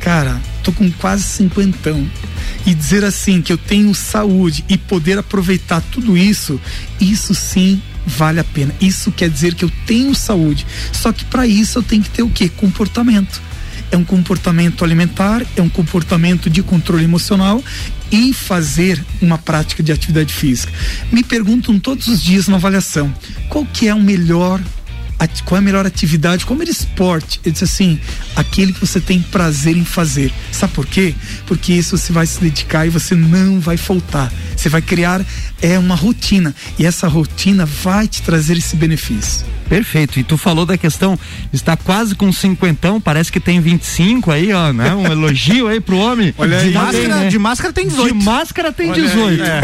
Cara, 0.00 0.38
tô 0.62 0.70
com 0.70 0.90
quase 0.92 1.22
cinquentão. 1.22 2.06
E 2.66 2.74
dizer 2.74 3.04
assim 3.04 3.40
que 3.40 3.52
eu 3.52 3.58
tenho 3.58 3.94
saúde 3.94 4.64
e 4.68 4.76
poder 4.76 5.18
aproveitar 5.18 5.80
tudo 5.80 6.14
isso, 6.14 6.60
isso 7.00 7.34
sim 7.34 7.80
vale 8.06 8.38
a 8.38 8.44
pena. 8.44 8.74
Isso 8.82 9.10
quer 9.10 9.30
dizer 9.30 9.54
que 9.54 9.64
eu 9.64 9.72
tenho 9.86 10.14
saúde. 10.14 10.66
Só 10.92 11.10
que 11.10 11.24
para 11.24 11.46
isso 11.46 11.78
eu 11.78 11.82
tenho 11.82 12.02
que 12.02 12.10
ter 12.10 12.22
o 12.22 12.28
quê? 12.28 12.50
Comportamento 12.50 13.40
é 13.90 13.96
um 13.96 14.04
comportamento 14.04 14.84
alimentar, 14.84 15.42
é 15.56 15.62
um 15.62 15.68
comportamento 15.68 16.50
de 16.50 16.62
controle 16.62 17.04
emocional 17.04 17.62
e 18.10 18.32
fazer 18.32 19.02
uma 19.20 19.38
prática 19.38 19.82
de 19.82 19.92
atividade 19.92 20.32
física. 20.32 20.72
Me 21.10 21.22
perguntam 21.22 21.78
todos 21.78 22.06
os 22.06 22.22
dias 22.22 22.48
na 22.48 22.56
avaliação, 22.56 23.12
qual 23.48 23.64
que 23.66 23.88
é 23.88 23.94
o 23.94 24.00
melhor 24.00 24.60
qual 25.44 25.56
é 25.56 25.58
a 25.58 25.62
melhor 25.62 25.86
atividade, 25.86 26.44
qual 26.44 26.60
é 26.60 26.64
esporte? 26.64 27.40
Ele 27.44 27.52
disse 27.52 27.64
assim, 27.64 27.98
aquele 28.36 28.72
que 28.72 28.80
você 28.80 29.00
tem 29.00 29.22
prazer 29.22 29.76
em 29.76 29.84
fazer. 29.84 30.32
Sabe 30.52 30.72
por 30.74 30.86
quê? 30.86 31.14
Porque 31.46 31.72
isso 31.72 31.96
você 31.96 32.12
vai 32.12 32.26
se 32.26 32.40
dedicar 32.40 32.86
e 32.86 32.90
você 32.90 33.14
não 33.14 33.58
vai 33.60 33.76
faltar. 33.76 34.30
Você 34.64 34.70
vai 34.70 34.80
criar 34.80 35.20
é 35.60 35.78
uma 35.78 35.94
rotina 35.94 36.54
e 36.78 36.86
essa 36.86 37.06
rotina 37.06 37.66
vai 37.66 38.08
te 38.08 38.22
trazer 38.22 38.56
esse 38.56 38.74
benefício. 38.76 39.44
Perfeito. 39.68 40.18
E 40.18 40.24
tu 40.24 40.36
falou 40.36 40.64
da 40.64 40.78
questão, 40.78 41.18
está 41.52 41.76
quase 41.76 42.14
com 42.14 42.32
cinquentão, 42.32 43.00
parece 43.00 43.30
que 43.30 43.40
tem 43.40 43.60
25 43.60 44.30
aí, 44.30 44.52
ó, 44.52 44.72
né? 44.72 44.94
Um 44.94 45.06
elogio 45.06 45.68
aí 45.68 45.80
pro 45.80 45.96
homem. 45.96 46.34
Olha 46.38 46.58
aí, 46.58 46.68
de 46.68 46.74
máscara, 46.74 47.16
né? 47.16 47.28
de 47.28 47.38
máscara 47.38 47.72
tem 47.72 47.88
18. 47.88 48.14
De 48.14 48.24
máscara 48.24 48.72
tem 48.72 48.90
Olha 48.90 49.02
18. 49.02 49.42
Aí, 49.42 49.48
é. 49.48 49.60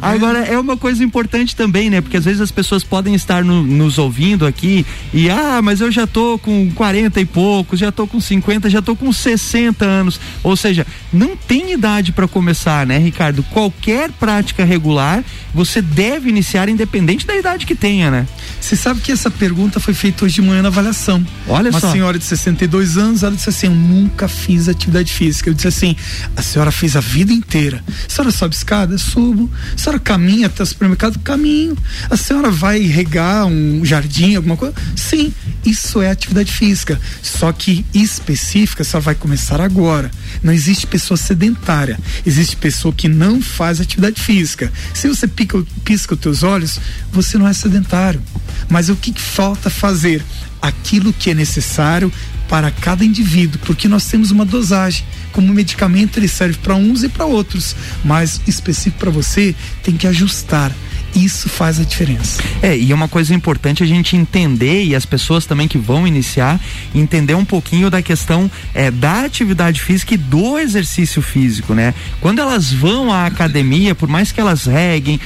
Agora, 0.02 0.38
é 0.40 0.58
uma 0.58 0.76
coisa 0.76 1.02
importante 1.02 1.54
também, 1.56 1.90
né? 1.90 2.00
Porque 2.00 2.16
às 2.16 2.24
vezes 2.24 2.40
as 2.40 2.50
pessoas 2.50 2.84
podem 2.84 3.14
estar 3.14 3.44
no, 3.44 3.62
nos 3.62 3.98
ouvindo 3.98 4.46
aqui 4.46 4.86
e, 5.12 5.28
ah, 5.30 5.60
mas 5.62 5.80
eu 5.80 5.90
já 5.90 6.06
tô 6.06 6.38
com 6.38 6.70
40 6.72 7.20
e 7.20 7.24
poucos, 7.24 7.78
já 7.78 7.92
tô 7.92 8.06
com 8.06 8.20
50, 8.20 8.70
já 8.70 8.82
tô 8.82 8.94
com 8.94 9.12
60 9.12 9.84
anos. 9.84 10.20
Ou 10.42 10.56
seja, 10.56 10.86
não 11.12 11.36
tem 11.36 11.72
idade 11.72 12.12
para 12.12 12.26
começar, 12.26 12.86
né, 12.86 12.98
Ricardo? 12.98 13.42
Qualquer 13.44 13.79
prática 14.18 14.64
regular, 14.64 15.24
você 15.54 15.80
deve 15.82 16.28
iniciar 16.28 16.68
independente 16.68 17.26
da 17.26 17.36
idade 17.36 17.66
que 17.66 17.74
tenha, 17.74 18.10
né? 18.10 18.26
Você 18.60 18.76
sabe 18.76 19.00
que 19.00 19.10
essa 19.10 19.30
pergunta 19.30 19.80
foi 19.80 19.94
feita 19.94 20.24
hoje 20.24 20.36
de 20.36 20.42
manhã 20.42 20.62
na 20.62 20.68
avaliação. 20.68 21.24
Olha 21.48 21.70
Uma 21.70 21.80
só. 21.80 21.86
Uma 21.86 21.92
senhora 21.92 22.18
de 22.18 22.24
62 22.24 22.96
anos, 22.96 23.22
ela 23.22 23.34
disse 23.34 23.48
assim: 23.48 23.66
Eu 23.66 23.74
nunca 23.74 24.28
fiz 24.28 24.68
atividade 24.68 25.12
física. 25.12 25.50
Eu 25.50 25.54
disse 25.54 25.68
assim: 25.68 25.96
A 26.36 26.42
senhora 26.42 26.70
fez 26.70 26.96
a 26.96 27.00
vida 27.00 27.32
inteira. 27.32 27.82
A 27.88 28.10
senhora 28.10 28.30
sobe 28.30 28.54
escada? 28.54 28.98
Subo. 28.98 29.50
A 29.74 29.78
senhora 29.78 29.98
caminha 29.98 30.46
até 30.46 30.62
o 30.62 30.66
supermercado? 30.66 31.18
Caminho. 31.20 31.76
A 32.08 32.16
senhora 32.16 32.50
vai 32.50 32.80
regar 32.80 33.46
um 33.46 33.84
jardim? 33.84 34.36
alguma 34.36 34.56
coisa. 34.56 34.74
Sim, 34.96 35.32
isso 35.64 36.02
é 36.02 36.10
atividade 36.10 36.52
física. 36.52 37.00
Só 37.22 37.52
que 37.52 37.84
específica 37.94 38.82
só 38.84 38.98
vai 38.98 39.14
começar 39.14 39.60
agora. 39.60 40.10
Não 40.42 40.52
existe 40.52 40.86
pessoa 40.86 41.16
sedentária. 41.16 41.98
Existe 42.26 42.56
pessoa 42.56 42.92
que 42.92 43.08
não 43.08 43.40
faz 43.40 43.69
atividade 43.78 44.20
física. 44.20 44.72
Se 44.94 45.06
você 45.06 45.28
pica, 45.28 45.62
pisca 45.84 46.14
os 46.14 46.20
teus 46.20 46.42
olhos, 46.42 46.80
você 47.12 47.36
não 47.36 47.46
é 47.46 47.52
sedentário. 47.52 48.22
Mas 48.68 48.88
o 48.88 48.96
que 48.96 49.12
falta 49.20 49.68
fazer? 49.68 50.24
Aquilo 50.62 51.12
que 51.12 51.30
é 51.30 51.34
necessário 51.34 52.12
para 52.48 52.70
cada 52.70 53.04
indivíduo, 53.04 53.60
porque 53.64 53.86
nós 53.86 54.06
temos 54.06 54.30
uma 54.30 54.44
dosagem. 54.44 55.04
Como 55.32 55.54
medicamento 55.54 56.18
ele 56.18 56.26
serve 56.26 56.58
para 56.58 56.74
uns 56.74 57.04
e 57.04 57.08
para 57.08 57.24
outros, 57.24 57.76
mas 58.04 58.40
específico 58.46 58.98
para 58.98 59.10
você 59.10 59.54
tem 59.82 59.96
que 59.96 60.06
ajustar 60.06 60.74
isso 61.14 61.48
faz 61.48 61.78
a 61.78 61.84
diferença. 61.84 62.42
É, 62.62 62.76
e 62.76 62.92
é 62.92 62.94
uma 62.94 63.08
coisa 63.08 63.34
importante 63.34 63.82
a 63.82 63.86
gente 63.86 64.16
entender, 64.16 64.84
e 64.84 64.94
as 64.94 65.04
pessoas 65.04 65.46
também 65.46 65.68
que 65.68 65.78
vão 65.78 66.06
iniciar, 66.06 66.60
entender 66.94 67.34
um 67.34 67.44
pouquinho 67.44 67.90
da 67.90 68.02
questão 68.02 68.50
é, 68.74 68.90
da 68.90 69.24
atividade 69.24 69.80
física 69.80 70.14
e 70.14 70.16
do 70.16 70.58
exercício 70.58 71.22
físico, 71.22 71.74
né? 71.74 71.94
Quando 72.20 72.40
elas 72.40 72.72
vão 72.72 73.12
à 73.12 73.26
academia, 73.26 73.94
por 73.94 74.08
mais 74.08 74.32
que 74.32 74.40
elas 74.40 74.66
reguem, 74.66 75.20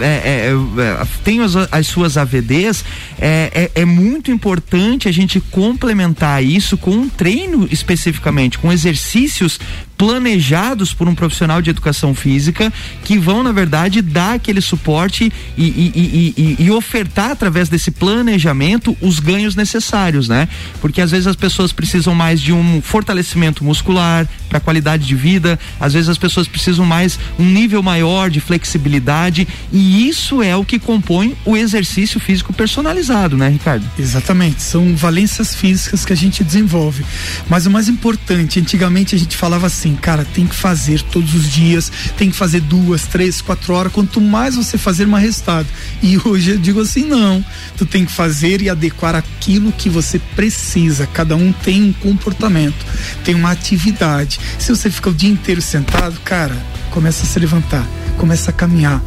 é, 0.00 0.04
é, 0.04 0.52
é, 0.52 1.06
tenham 1.24 1.44
as, 1.44 1.54
as, 1.70 1.86
suas 1.86 2.16
AVDs, 2.16 2.84
é, 3.18 3.70
é, 3.74 3.82
é 3.82 3.84
muito 3.84 4.30
importante 4.30 5.08
a 5.08 5.12
gente 5.12 5.40
complementar 5.40 6.42
isso 6.42 6.76
com 6.76 6.90
um 6.90 7.08
treino 7.08 7.68
especificamente, 7.70 8.58
com 8.58 8.72
exercícios 8.72 9.60
planejados 9.96 10.92
por 10.92 11.08
um 11.08 11.14
profissional 11.14 11.62
de 11.62 11.70
educação 11.70 12.14
física 12.14 12.72
que 13.04 13.18
vão, 13.18 13.42
na 13.42 13.52
verdade, 13.52 14.02
dar 14.02 14.34
aquele 14.34 14.60
suporte 14.60 15.32
e, 15.56 15.62
e, 15.64 16.34
e, 16.36 16.64
e, 16.64 16.70
ofertar 16.70 17.30
através 17.30 17.68
desse 17.68 17.90
planejamento 17.90 18.96
os 19.00 19.18
ganhos 19.18 19.56
necessários, 19.56 20.28
né? 20.28 20.48
Porque 20.80 21.00
às 21.00 21.10
vezes 21.10 21.26
as 21.26 21.36
pessoas 21.36 21.72
precisam 21.72 22.14
mais 22.14 22.40
de 22.40 22.52
um 22.52 22.80
fortalecimento 22.82 23.64
muscular 23.64 24.28
para 24.48 24.60
qualidade 24.60 25.06
de 25.06 25.14
vida, 25.14 25.58
às 25.80 25.92
vezes 25.92 26.08
as 26.08 26.18
pessoas 26.18 26.46
precisam 26.46 26.84
mais 26.84 27.18
um 27.38 27.44
nível 27.44 27.82
maior 27.82 28.30
de 28.30 28.40
flexibilidade 28.40 29.46
e 29.72 30.08
isso 30.08 30.42
é 30.42 30.54
o 30.54 30.64
que 30.64 30.78
compõe 30.78 31.36
o 31.44 31.56
exercício 31.56 32.20
físico 32.20 32.52
personalizado, 32.52 33.36
né, 33.36 33.48
Ricardo? 33.48 33.84
Exatamente, 33.98 34.62
são 34.62 34.94
valências 34.94 35.54
físicas 35.54 36.04
que 36.04 36.12
a 36.12 36.16
gente 36.16 36.44
desenvolve. 36.44 37.04
Mas 37.48 37.66
o 37.66 37.70
mais 37.70 37.88
importante, 37.88 38.60
antigamente 38.60 39.14
a 39.14 39.18
gente 39.18 39.36
falava 39.36 39.66
assim, 39.66 39.85
cara, 39.94 40.24
tem 40.24 40.46
que 40.46 40.54
fazer 40.54 41.02
todos 41.02 41.34
os 41.34 41.50
dias, 41.50 41.90
tem 42.16 42.30
que 42.30 42.36
fazer 42.36 42.60
duas, 42.60 43.06
três, 43.06 43.40
quatro 43.40 43.74
horas. 43.74 43.92
Quanto 43.92 44.20
mais 44.20 44.56
você 44.56 44.78
fazer, 44.78 45.06
mais 45.06 45.24
resultado. 45.24 45.66
E 46.02 46.18
hoje 46.26 46.52
eu 46.52 46.58
digo 46.58 46.80
assim, 46.80 47.04
não. 47.04 47.44
Tu 47.76 47.86
tem 47.86 48.04
que 48.04 48.12
fazer 48.12 48.62
e 48.62 48.70
adequar 48.70 49.14
aquilo 49.14 49.72
que 49.72 49.88
você 49.88 50.18
precisa. 50.18 51.06
Cada 51.06 51.36
um 51.36 51.52
tem 51.52 51.82
um 51.82 51.92
comportamento, 51.92 52.84
tem 53.24 53.34
uma 53.34 53.50
atividade. 53.50 54.40
Se 54.58 54.70
você 54.70 54.90
fica 54.90 55.10
o 55.10 55.14
dia 55.14 55.30
inteiro 55.30 55.62
sentado, 55.62 56.18
cara, 56.20 56.56
começa 56.90 57.24
a 57.24 57.26
se 57.26 57.38
levantar, 57.38 57.86
começa 58.16 58.50
a 58.50 58.54
caminhar. 58.54 59.02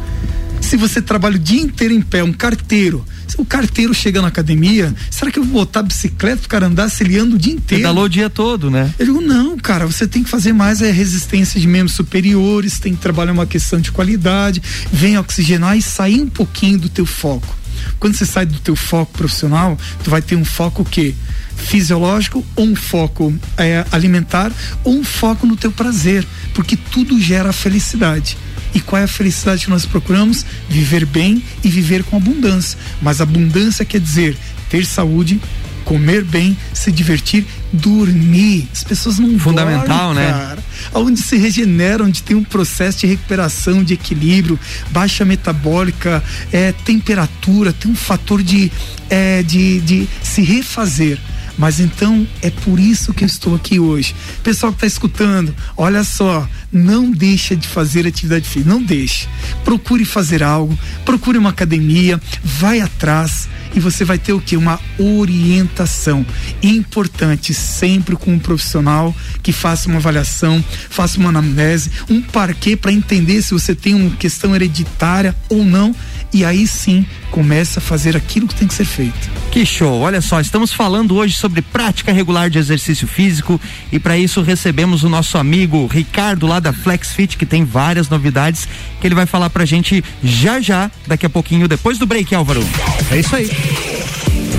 Se 0.60 0.76
você 0.76 1.02
trabalha 1.02 1.36
o 1.36 1.38
dia 1.38 1.60
inteiro 1.60 1.92
em 1.92 2.00
pé, 2.00 2.22
um 2.22 2.32
carteiro, 2.32 3.04
o 3.36 3.44
carteiro 3.44 3.92
chega 3.94 4.20
na 4.20 4.28
academia, 4.28 4.94
será 5.10 5.30
que 5.30 5.38
eu 5.38 5.44
vou 5.44 5.64
botar 5.64 5.82
bicicleta 5.82 6.38
pro 6.38 6.48
cara 6.48 6.66
andar 6.66 6.88
se 6.88 7.02
ele 7.02 7.18
anda 7.18 7.34
o 7.34 7.38
dia 7.38 7.52
inteiro? 7.52 7.82
Pedalou 7.82 8.04
o 8.04 8.08
dia 8.08 8.30
todo, 8.30 8.70
né? 8.70 8.92
Eu 8.98 9.06
digo, 9.06 9.20
não, 9.20 9.56
cara, 9.58 9.86
você 9.86 10.06
tem 10.06 10.22
que 10.22 10.30
fazer 10.30 10.52
mais 10.52 10.80
é 10.82 10.90
resistência 10.90 11.60
de 11.60 11.66
membros 11.66 11.94
superiores, 11.94 12.78
tem 12.78 12.94
que 12.94 13.00
trabalhar 13.00 13.32
uma 13.32 13.46
questão 13.46 13.80
de 13.80 13.90
qualidade, 13.90 14.62
vem 14.92 15.18
oxigenar 15.18 15.76
e 15.76 15.82
sair 15.82 16.20
um 16.20 16.28
pouquinho 16.28 16.78
do 16.78 16.88
teu 16.88 17.06
foco. 17.06 17.56
Quando 17.98 18.14
você 18.14 18.26
sai 18.26 18.44
do 18.46 18.58
teu 18.58 18.76
foco 18.76 19.12
profissional, 19.12 19.78
tu 20.04 20.10
vai 20.10 20.20
ter 20.20 20.36
um 20.36 20.44
foco 20.44 20.82
o 20.82 20.84
quê? 20.84 21.14
fisiológico, 21.60 22.44
ou 22.56 22.66
um 22.66 22.74
foco 22.74 23.34
é, 23.56 23.84
alimentar, 23.92 24.50
ou 24.82 24.94
um 24.94 25.04
foco 25.04 25.46
no 25.46 25.56
teu 25.56 25.70
prazer, 25.70 26.26
porque 26.54 26.76
tudo 26.76 27.20
gera 27.20 27.52
felicidade. 27.52 28.36
E 28.74 28.80
qual 28.80 29.00
é 29.00 29.04
a 29.04 29.08
felicidade 29.08 29.64
que 29.64 29.70
nós 29.70 29.86
procuramos? 29.86 30.44
Viver 30.68 31.04
bem 31.04 31.42
e 31.62 31.68
viver 31.68 32.04
com 32.04 32.16
abundância. 32.16 32.78
Mas 33.02 33.20
abundância 33.20 33.84
quer 33.84 34.00
dizer 34.00 34.36
ter 34.68 34.86
saúde, 34.86 35.40
comer 35.84 36.22
bem, 36.22 36.56
se 36.72 36.92
divertir, 36.92 37.44
dormir. 37.72 38.68
As 38.72 38.84
pessoas 38.84 39.18
não 39.18 39.36
Fundamental, 39.36 40.14
dormem, 40.14 40.24
né? 40.24 40.30
cara. 40.30 40.64
Onde 40.94 41.20
se 41.20 41.36
regenera, 41.36 42.04
onde 42.04 42.22
tem 42.22 42.36
um 42.36 42.44
processo 42.44 43.00
de 43.00 43.06
recuperação, 43.08 43.82
de 43.82 43.94
equilíbrio, 43.94 44.58
baixa 44.90 45.24
metabólica, 45.24 46.22
é, 46.52 46.72
temperatura, 46.72 47.72
tem 47.72 47.90
um 47.90 47.96
fator 47.96 48.40
de, 48.40 48.70
é, 49.08 49.42
de, 49.42 49.80
de 49.80 50.08
se 50.22 50.42
refazer. 50.42 51.18
Mas 51.58 51.80
então 51.80 52.26
é 52.42 52.50
por 52.50 52.78
isso 52.78 53.12
que 53.12 53.24
eu 53.24 53.26
estou 53.26 53.54
aqui 53.54 53.78
hoje. 53.78 54.14
Pessoal 54.42 54.72
que 54.72 54.76
está 54.78 54.86
escutando, 54.86 55.54
olha 55.76 56.04
só, 56.04 56.48
não 56.72 57.10
deixa 57.10 57.56
de 57.56 57.66
fazer 57.66 58.06
atividade 58.06 58.48
física, 58.48 58.70
não 58.70 58.82
deixe. 58.82 59.28
Procure 59.64 60.04
fazer 60.04 60.42
algo, 60.42 60.78
procure 61.04 61.38
uma 61.38 61.50
academia, 61.50 62.20
vai 62.42 62.80
atrás 62.80 63.48
e 63.74 63.80
você 63.80 64.04
vai 64.04 64.18
ter 64.18 64.32
o 64.32 64.40
que? 64.40 64.56
Uma 64.56 64.80
orientação. 64.98 66.24
Importante, 66.62 67.54
sempre 67.54 68.16
com 68.16 68.32
um 68.32 68.38
profissional 68.38 69.14
que 69.42 69.52
faça 69.52 69.88
uma 69.88 69.98
avaliação, 69.98 70.64
faça 70.88 71.18
uma 71.18 71.28
anamnese, 71.28 71.90
um 72.08 72.20
parquê 72.20 72.76
para 72.76 72.92
entender 72.92 73.42
se 73.42 73.52
você 73.52 73.74
tem 73.74 73.94
uma 73.94 74.16
questão 74.16 74.54
hereditária 74.54 75.34
ou 75.48 75.64
não 75.64 75.94
e 76.32 76.44
aí 76.44 76.66
sim 76.66 77.04
começa 77.30 77.80
a 77.80 77.82
fazer 77.82 78.16
aquilo 78.16 78.48
que 78.48 78.54
tem 78.54 78.66
que 78.66 78.74
ser 78.74 78.84
feito. 78.84 79.30
Que 79.50 79.64
show! 79.64 80.00
Olha 80.00 80.20
só, 80.20 80.40
estamos 80.40 80.72
falando 80.72 81.16
hoje 81.16 81.36
sobre 81.36 81.62
prática 81.62 82.12
regular 82.12 82.50
de 82.50 82.58
exercício 82.58 83.06
físico 83.06 83.60
e 83.90 83.98
para 83.98 84.16
isso 84.16 84.42
recebemos 84.42 85.02
o 85.02 85.08
nosso 85.08 85.38
amigo 85.38 85.86
Ricardo 85.86 86.46
lá 86.46 86.60
da 86.60 86.72
FlexFit 86.72 87.36
que 87.36 87.46
tem 87.46 87.64
várias 87.64 88.08
novidades 88.08 88.68
que 89.00 89.06
ele 89.06 89.14
vai 89.14 89.26
falar 89.26 89.50
pra 89.50 89.64
gente 89.64 90.04
já 90.22 90.60
já, 90.60 90.90
daqui 91.06 91.26
a 91.26 91.30
pouquinho 91.30 91.68
depois 91.68 91.98
do 91.98 92.06
break, 92.06 92.34
Álvaro. 92.34 92.64
É 93.10 93.18
isso 93.18 93.34
aí. 93.34 93.50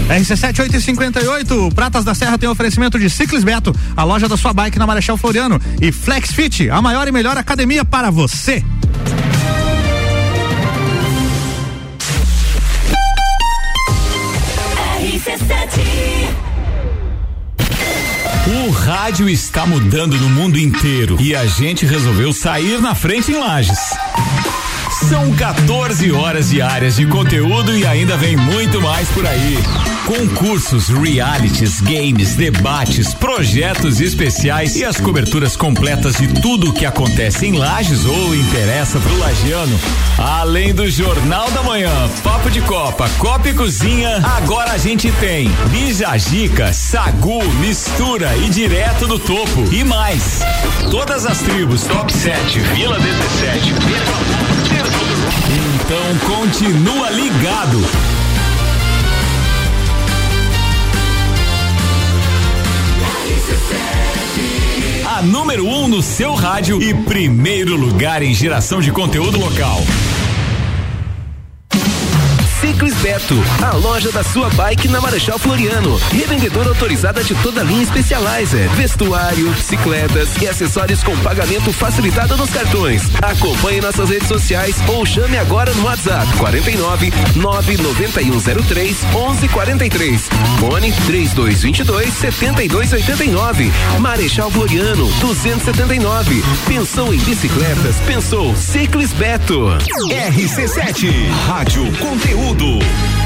RC7858, 0.09 1.73
Pratas 1.73 2.03
da 2.03 2.13
Serra 2.13 2.37
tem 2.37 2.49
oferecimento 2.49 2.99
de 2.99 3.09
Ciclis 3.09 3.45
Beto, 3.45 3.73
a 3.95 4.03
loja 4.03 4.27
da 4.27 4.35
sua 4.35 4.51
bike 4.51 4.77
na 4.77 4.85
Marechal 4.85 5.15
Floriano 5.15 5.59
e 5.79 5.91
FlexFit, 5.91 6.69
a 6.69 6.81
maior 6.81 7.07
e 7.07 7.11
melhor 7.11 7.37
academia 7.37 7.85
para 7.85 8.11
você. 8.11 8.61
Rádio 18.91 19.29
está 19.29 19.65
mudando 19.65 20.17
no 20.17 20.29
mundo 20.29 20.59
inteiro 20.59 21.15
e 21.17 21.33
a 21.33 21.45
gente 21.45 21.85
resolveu 21.85 22.33
sair 22.33 22.81
na 22.81 22.93
frente 22.93 23.31
em 23.31 23.37
Lages. 23.37 23.79
São 25.09 25.33
14 25.33 26.11
horas 26.11 26.49
diárias 26.49 26.95
de 26.95 27.05
conteúdo 27.05 27.75
e 27.75 27.85
ainda 27.85 28.15
vem 28.17 28.37
muito 28.37 28.81
mais 28.81 29.07
por 29.09 29.25
aí. 29.25 29.57
Concursos, 30.05 30.89
realities, 30.89 31.81
games, 31.81 32.35
debates, 32.35 33.13
projetos 33.13 33.99
especiais 33.99 34.75
e 34.75 34.85
as 34.85 34.99
coberturas 34.99 35.55
completas 35.55 36.15
de 36.15 36.27
tudo 36.41 36.69
o 36.69 36.73
que 36.73 36.85
acontece 36.85 37.45
em 37.45 37.53
Lages 37.53 38.05
ou 38.05 38.35
interessa 38.35 38.99
pro 38.99 39.17
lagiano. 39.19 39.79
Além 40.17 40.73
do 40.73 40.89
Jornal 40.89 41.49
da 41.51 41.63
Manhã, 41.63 42.09
Papo 42.23 42.49
de 42.49 42.61
Copa, 42.61 43.09
Copa 43.17 43.49
e 43.49 43.53
Cozinha, 43.53 44.21
agora 44.37 44.71
a 44.71 44.77
gente 44.77 45.11
tem 45.13 45.49
Bijagica, 45.71 46.73
Sagu, 46.73 47.43
Mistura 47.59 48.35
e 48.37 48.49
Direto 48.49 49.07
do 49.07 49.17
Topo 49.17 49.67
e 49.71 49.83
mais. 49.83 50.41
Todas 50.89 51.25
as 51.25 51.39
tribos, 51.39 51.83
Top 51.83 52.11
7, 52.11 52.59
Vila 52.59 52.99
17, 52.99 53.73
então 55.91 56.37
continua 56.37 57.09
ligado. 57.09 57.77
A 65.05 65.21
número 65.21 65.65
1 65.65 65.83
um 65.83 65.87
no 65.89 66.01
seu 66.01 66.33
rádio 66.33 66.81
e 66.81 66.93
primeiro 66.93 67.75
lugar 67.75 68.23
em 68.23 68.33
geração 68.33 68.79
de 68.79 68.89
conteúdo 68.89 69.37
local. 69.37 69.81
Beto, 73.01 73.35
a 73.63 73.75
loja 73.75 74.11
da 74.11 74.23
sua 74.23 74.47
bike 74.51 74.87
na 74.87 75.01
Marechal 75.01 75.39
Floriano. 75.39 75.99
Revendedora 76.11 76.69
autorizada 76.69 77.23
de 77.23 77.33
toda 77.35 77.61
a 77.61 77.63
linha 77.63 77.83
Specializer, 77.83 78.69
vestuário, 78.71 79.49
bicicletas 79.53 80.29
e 80.39 80.47
acessórios 80.47 81.03
com 81.03 81.17
pagamento 81.17 81.73
facilitado 81.73 82.37
nos 82.37 82.51
cartões. 82.51 83.01
Acompanhe 83.21 83.81
nossas 83.81 84.09
redes 84.09 84.27
sociais 84.27 84.75
ou 84.87 85.03
chame 85.03 85.35
agora 85.37 85.73
no 85.73 85.83
WhatsApp 85.83 86.31
49 86.37 87.11
99103 87.37 89.03
1143. 89.03 90.29
Fone 90.59 90.91
3222 91.07 92.13
7289. 92.13 93.71
Marechal 93.99 94.51
Floriano 94.51 95.07
279. 95.19 96.43
Pensou 96.67 97.11
em 97.13 97.17
bicicletas? 97.19 97.95
Pensou 98.05 98.55
Ciclis 98.55 99.11
Beto. 99.13 99.69
RC7 100.07 101.29
Rádio 101.47 101.91
Conteúdo. 101.97 102.90
Bye. 102.91 103.20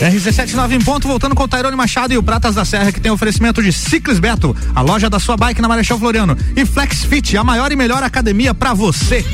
RC79 0.00 0.72
em 0.72 0.80
ponto, 0.80 1.08
voltando 1.08 1.34
com 1.34 1.44
o 1.44 1.48
Tairone 1.48 1.74
Machado 1.74 2.12
e 2.12 2.18
o 2.18 2.22
Pratas 2.22 2.54
da 2.54 2.64
Serra, 2.64 2.92
que 2.92 3.00
tem 3.00 3.10
oferecimento 3.10 3.62
de 3.62 3.72
Ciclis 3.72 4.18
Beto, 4.18 4.54
a 4.74 4.82
loja 4.82 5.08
da 5.08 5.18
sua 5.18 5.36
bike 5.36 5.62
na 5.62 5.68
Marechal 5.68 5.98
Floriano. 5.98 6.36
E 6.54 6.66
Flex 6.66 7.04
Fit, 7.04 7.36
a 7.36 7.42
maior 7.42 7.72
e 7.72 7.76
melhor 7.76 8.02
academia 8.02 8.52
para 8.52 8.74
você. 8.74 9.24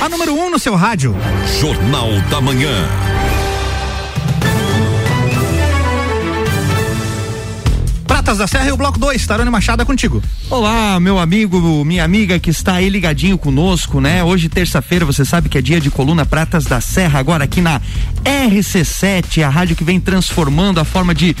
A 0.00 0.08
número 0.08 0.34
1 0.34 0.38
um 0.38 0.50
no 0.50 0.58
seu 0.58 0.74
rádio. 0.74 1.16
Jornal 1.58 2.10
da 2.30 2.40
Manhã. 2.40 3.13
Pratas 8.24 8.38
da 8.38 8.46
Serra 8.46 8.68
e 8.68 8.72
o 8.72 8.76
Bloco 8.78 8.98
2, 8.98 9.26
Tarone 9.26 9.50
Machado 9.50 9.82
é 9.82 9.84
contigo. 9.84 10.22
Olá, 10.48 10.98
meu 10.98 11.18
amigo, 11.18 11.84
minha 11.84 12.02
amiga 12.02 12.38
que 12.38 12.48
está 12.48 12.76
aí 12.76 12.88
ligadinho 12.88 13.36
conosco, 13.36 14.00
né? 14.00 14.24
Hoje, 14.24 14.48
terça-feira, 14.48 15.04
você 15.04 15.26
sabe 15.26 15.50
que 15.50 15.58
é 15.58 15.60
dia 15.60 15.78
de 15.78 15.90
coluna 15.90 16.24
Pratas 16.24 16.64
da 16.64 16.80
Serra, 16.80 17.18
agora 17.18 17.44
aqui 17.44 17.60
na 17.60 17.82
RC7, 18.24 19.42
a 19.42 19.50
rádio 19.50 19.76
que 19.76 19.84
vem 19.84 20.00
transformando 20.00 20.80
a 20.80 20.86
forma 20.86 21.14
de 21.14 21.36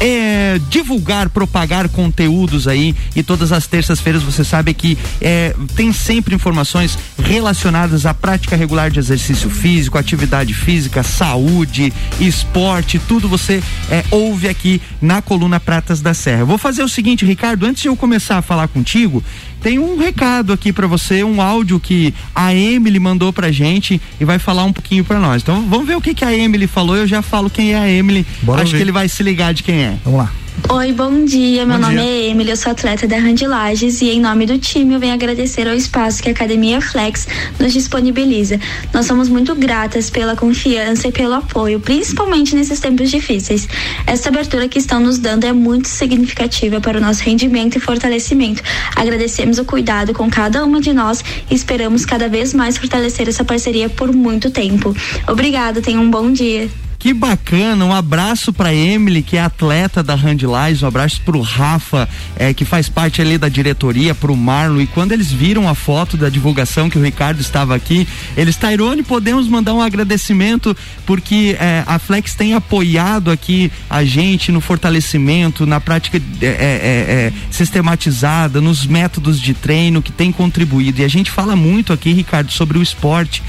é, 0.00 0.60
divulgar, 0.68 1.28
propagar 1.28 1.88
conteúdos 1.88 2.66
aí 2.68 2.94
e 3.14 3.22
todas 3.22 3.52
as 3.52 3.66
terças-feiras 3.66 4.22
você 4.22 4.44
sabe 4.44 4.74
que 4.74 4.98
é, 5.20 5.54
tem 5.74 5.92
sempre 5.92 6.34
informações 6.34 6.98
relacionadas 7.18 8.04
à 8.06 8.12
prática 8.12 8.56
regular 8.56 8.90
de 8.90 8.98
exercício 8.98 9.48
físico, 9.48 9.96
atividade 9.96 10.52
física, 10.52 11.02
saúde, 11.02 11.92
esporte, 12.20 12.98
tudo 12.98 13.28
você 13.28 13.62
é, 13.90 14.04
ouve 14.10 14.48
aqui 14.48 14.80
na 15.00 15.22
coluna 15.22 15.58
Pratas 15.60 16.00
da 16.00 16.14
Serra. 16.14 16.44
Vou 16.44 16.58
fazer 16.58 16.82
o 16.82 16.88
seguinte, 16.88 17.24
Ricardo, 17.24 17.66
antes 17.66 17.82
de 17.82 17.88
eu 17.88 17.96
começar 17.96 18.38
a 18.38 18.42
falar 18.42 18.68
contigo, 18.68 19.22
tem 19.64 19.78
um 19.78 19.96
recado 19.96 20.52
aqui 20.52 20.74
para 20.74 20.86
você, 20.86 21.24
um 21.24 21.40
áudio 21.40 21.80
que 21.80 22.12
a 22.34 22.54
Emily 22.54 23.00
mandou 23.00 23.32
pra 23.32 23.50
gente 23.50 23.98
e 24.20 24.24
vai 24.24 24.38
falar 24.38 24.62
um 24.64 24.72
pouquinho 24.74 25.02
para 25.02 25.18
nós. 25.18 25.40
Então 25.40 25.66
vamos 25.66 25.86
ver 25.86 25.96
o 25.96 26.02
que, 26.02 26.12
que 26.12 26.22
a 26.22 26.36
Emily 26.36 26.66
falou, 26.66 26.94
eu 26.98 27.06
já 27.06 27.22
falo 27.22 27.48
quem 27.48 27.72
é 27.72 27.78
a 27.78 27.88
Emily. 27.90 28.26
Bora 28.42 28.60
Acho 28.60 28.72
ver. 28.72 28.76
que 28.76 28.82
ele 28.84 28.92
vai 28.92 29.08
se 29.08 29.22
ligar 29.22 29.54
de 29.54 29.62
quem 29.62 29.76
é. 29.76 29.96
Vamos 30.04 30.18
lá. 30.18 30.32
Oi, 30.68 30.92
bom 30.92 31.24
dia. 31.24 31.66
Meu 31.66 31.76
bom 31.76 31.82
nome 31.82 31.96
dia. 31.96 32.04
é 32.04 32.30
Emily, 32.30 32.50
eu 32.50 32.56
sou 32.56 32.70
atleta 32.70 33.08
da 33.08 33.16
Randy 33.18 33.46
Lages 33.46 34.00
e 34.00 34.10
em 34.10 34.20
nome 34.20 34.46
do 34.46 34.56
time 34.56 34.94
eu 34.94 35.00
venho 35.00 35.12
agradecer 35.12 35.68
ao 35.68 35.74
espaço 35.74 36.22
que 36.22 36.28
a 36.28 36.32
Academia 36.32 36.80
Flex 36.80 37.26
nos 37.58 37.72
disponibiliza. 37.72 38.58
Nós 38.92 39.04
somos 39.04 39.28
muito 39.28 39.54
gratas 39.56 40.10
pela 40.10 40.36
confiança 40.36 41.08
e 41.08 41.12
pelo 41.12 41.34
apoio, 41.34 41.80
principalmente 41.80 42.54
nesses 42.54 42.78
tempos 42.78 43.10
difíceis. 43.10 43.68
Essa 44.06 44.28
abertura 44.28 44.68
que 44.68 44.78
estão 44.78 45.00
nos 45.00 45.18
dando 45.18 45.44
é 45.44 45.52
muito 45.52 45.88
significativa 45.88 46.80
para 46.80 46.98
o 46.98 47.00
nosso 47.00 47.24
rendimento 47.24 47.76
e 47.76 47.80
fortalecimento. 47.80 48.62
Agradecemos 48.94 49.58
o 49.58 49.64
cuidado 49.64 50.14
com 50.14 50.30
cada 50.30 50.64
uma 50.64 50.80
de 50.80 50.92
nós 50.92 51.22
e 51.50 51.54
esperamos 51.54 52.06
cada 52.06 52.28
vez 52.28 52.54
mais 52.54 52.78
fortalecer 52.78 53.28
essa 53.28 53.44
parceria 53.44 53.88
por 53.88 54.12
muito 54.12 54.50
tempo. 54.50 54.94
Obrigada, 55.26 55.82
tenha 55.82 56.00
um 56.00 56.10
bom 56.10 56.32
dia. 56.32 56.70
Que 57.04 57.12
bacana, 57.12 57.84
um 57.84 57.92
abraço 57.92 58.50
para 58.50 58.74
Emily, 58.74 59.20
que 59.22 59.36
é 59.36 59.42
atleta 59.42 60.02
da 60.02 60.14
Handlais, 60.14 60.82
um 60.82 60.86
abraço 60.86 61.20
pro 61.20 61.42
Rafa, 61.42 62.08
é, 62.34 62.54
que 62.54 62.64
faz 62.64 62.88
parte 62.88 63.20
ali 63.20 63.36
da 63.36 63.50
diretoria, 63.50 64.14
pro 64.14 64.34
Marlon, 64.34 64.80
e 64.80 64.86
quando 64.86 65.12
eles 65.12 65.30
viram 65.30 65.68
a 65.68 65.74
foto 65.74 66.16
da 66.16 66.30
divulgação 66.30 66.88
que 66.88 66.96
o 66.96 67.02
Ricardo 67.02 67.42
estava 67.42 67.74
aqui, 67.74 68.08
eles, 68.34 68.56
Tairone, 68.56 69.02
podemos 69.02 69.46
mandar 69.48 69.74
um 69.74 69.82
agradecimento, 69.82 70.74
porque 71.04 71.54
é, 71.60 71.84
a 71.86 71.98
Flex 71.98 72.34
tem 72.34 72.54
apoiado 72.54 73.30
aqui 73.30 73.70
a 73.90 74.02
gente 74.02 74.50
no 74.50 74.62
fortalecimento, 74.62 75.66
na 75.66 75.80
prática 75.80 76.16
é, 76.16 76.46
é, 76.46 76.48
é, 76.48 77.32
sistematizada, 77.50 78.62
nos 78.62 78.86
métodos 78.86 79.38
de 79.38 79.52
treino, 79.52 80.00
que 80.00 80.10
tem 80.10 80.32
contribuído, 80.32 81.02
e 81.02 81.04
a 81.04 81.08
gente 81.08 81.30
fala 81.30 81.54
muito 81.54 81.92
aqui, 81.92 82.14
Ricardo, 82.14 82.50
sobre 82.50 82.78
o 82.78 82.82
esporte, 82.82 83.42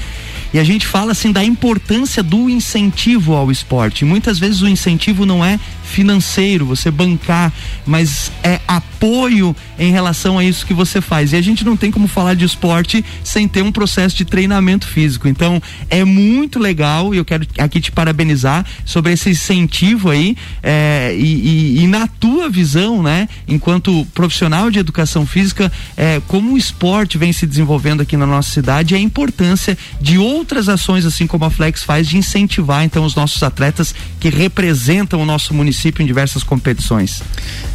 e 0.56 0.58
a 0.58 0.64
gente 0.64 0.86
fala 0.86 1.12
assim 1.12 1.32
da 1.32 1.44
importância 1.44 2.22
do 2.22 2.48
incentivo 2.48 3.34
ao 3.34 3.50
esporte. 3.50 4.06
Muitas 4.06 4.38
vezes 4.38 4.62
o 4.62 4.68
incentivo 4.68 5.26
não 5.26 5.44
é 5.44 5.60
financeiro, 5.86 6.66
você 6.66 6.90
bancar, 6.90 7.52
mas 7.86 8.30
é 8.42 8.60
apoio 8.66 9.54
em 9.78 9.90
relação 9.90 10.38
a 10.38 10.44
isso 10.44 10.66
que 10.66 10.74
você 10.74 11.00
faz. 11.00 11.32
E 11.32 11.36
a 11.36 11.40
gente 11.40 11.64
não 11.64 11.76
tem 11.76 11.90
como 11.90 12.08
falar 12.08 12.34
de 12.34 12.44
esporte 12.44 13.04
sem 13.22 13.46
ter 13.46 13.62
um 13.62 13.72
processo 13.72 14.16
de 14.16 14.24
treinamento 14.24 14.86
físico. 14.86 15.28
Então, 15.28 15.62
é 15.88 16.04
muito 16.04 16.58
legal 16.58 17.14
e 17.14 17.18
eu 17.18 17.24
quero 17.24 17.46
aqui 17.58 17.80
te 17.80 17.92
parabenizar 17.92 18.64
sobre 18.84 19.12
esse 19.12 19.30
incentivo 19.30 20.10
aí 20.10 20.36
é, 20.62 21.14
e, 21.16 21.78
e, 21.78 21.84
e, 21.84 21.86
na 21.86 22.06
tua 22.06 22.48
visão, 22.48 23.02
né, 23.02 23.28
enquanto 23.46 24.06
profissional 24.12 24.70
de 24.70 24.78
educação 24.78 25.26
física, 25.26 25.70
é, 25.96 26.20
como 26.26 26.54
o 26.54 26.58
esporte 26.58 27.16
vem 27.16 27.32
se 27.32 27.46
desenvolvendo 27.46 28.00
aqui 28.00 28.16
na 28.16 28.26
nossa 28.26 28.50
cidade 28.50 28.94
e 28.94 28.96
a 28.96 29.00
importância 29.00 29.78
de 30.00 30.18
outras 30.18 30.68
ações, 30.68 31.06
assim 31.06 31.26
como 31.26 31.44
a 31.44 31.50
Flex 31.50 31.82
faz, 31.82 32.08
de 32.08 32.16
incentivar 32.16 32.84
então 32.84 33.04
os 33.04 33.14
nossos 33.14 33.42
atletas 33.42 33.94
que 34.18 34.28
representam 34.28 35.20
o 35.20 35.26
nosso 35.26 35.54
município 35.54 35.75
município 35.76 36.02
em 36.02 36.06
diversas 36.06 36.42
competições? 36.42 37.22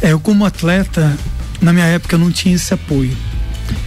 É, 0.00 0.12
eu 0.12 0.20
como 0.20 0.44
atleta, 0.44 1.16
na 1.60 1.72
minha 1.72 1.86
época 1.86 2.18
não 2.18 2.30
tinha 2.30 2.54
esse 2.54 2.74
apoio. 2.74 3.16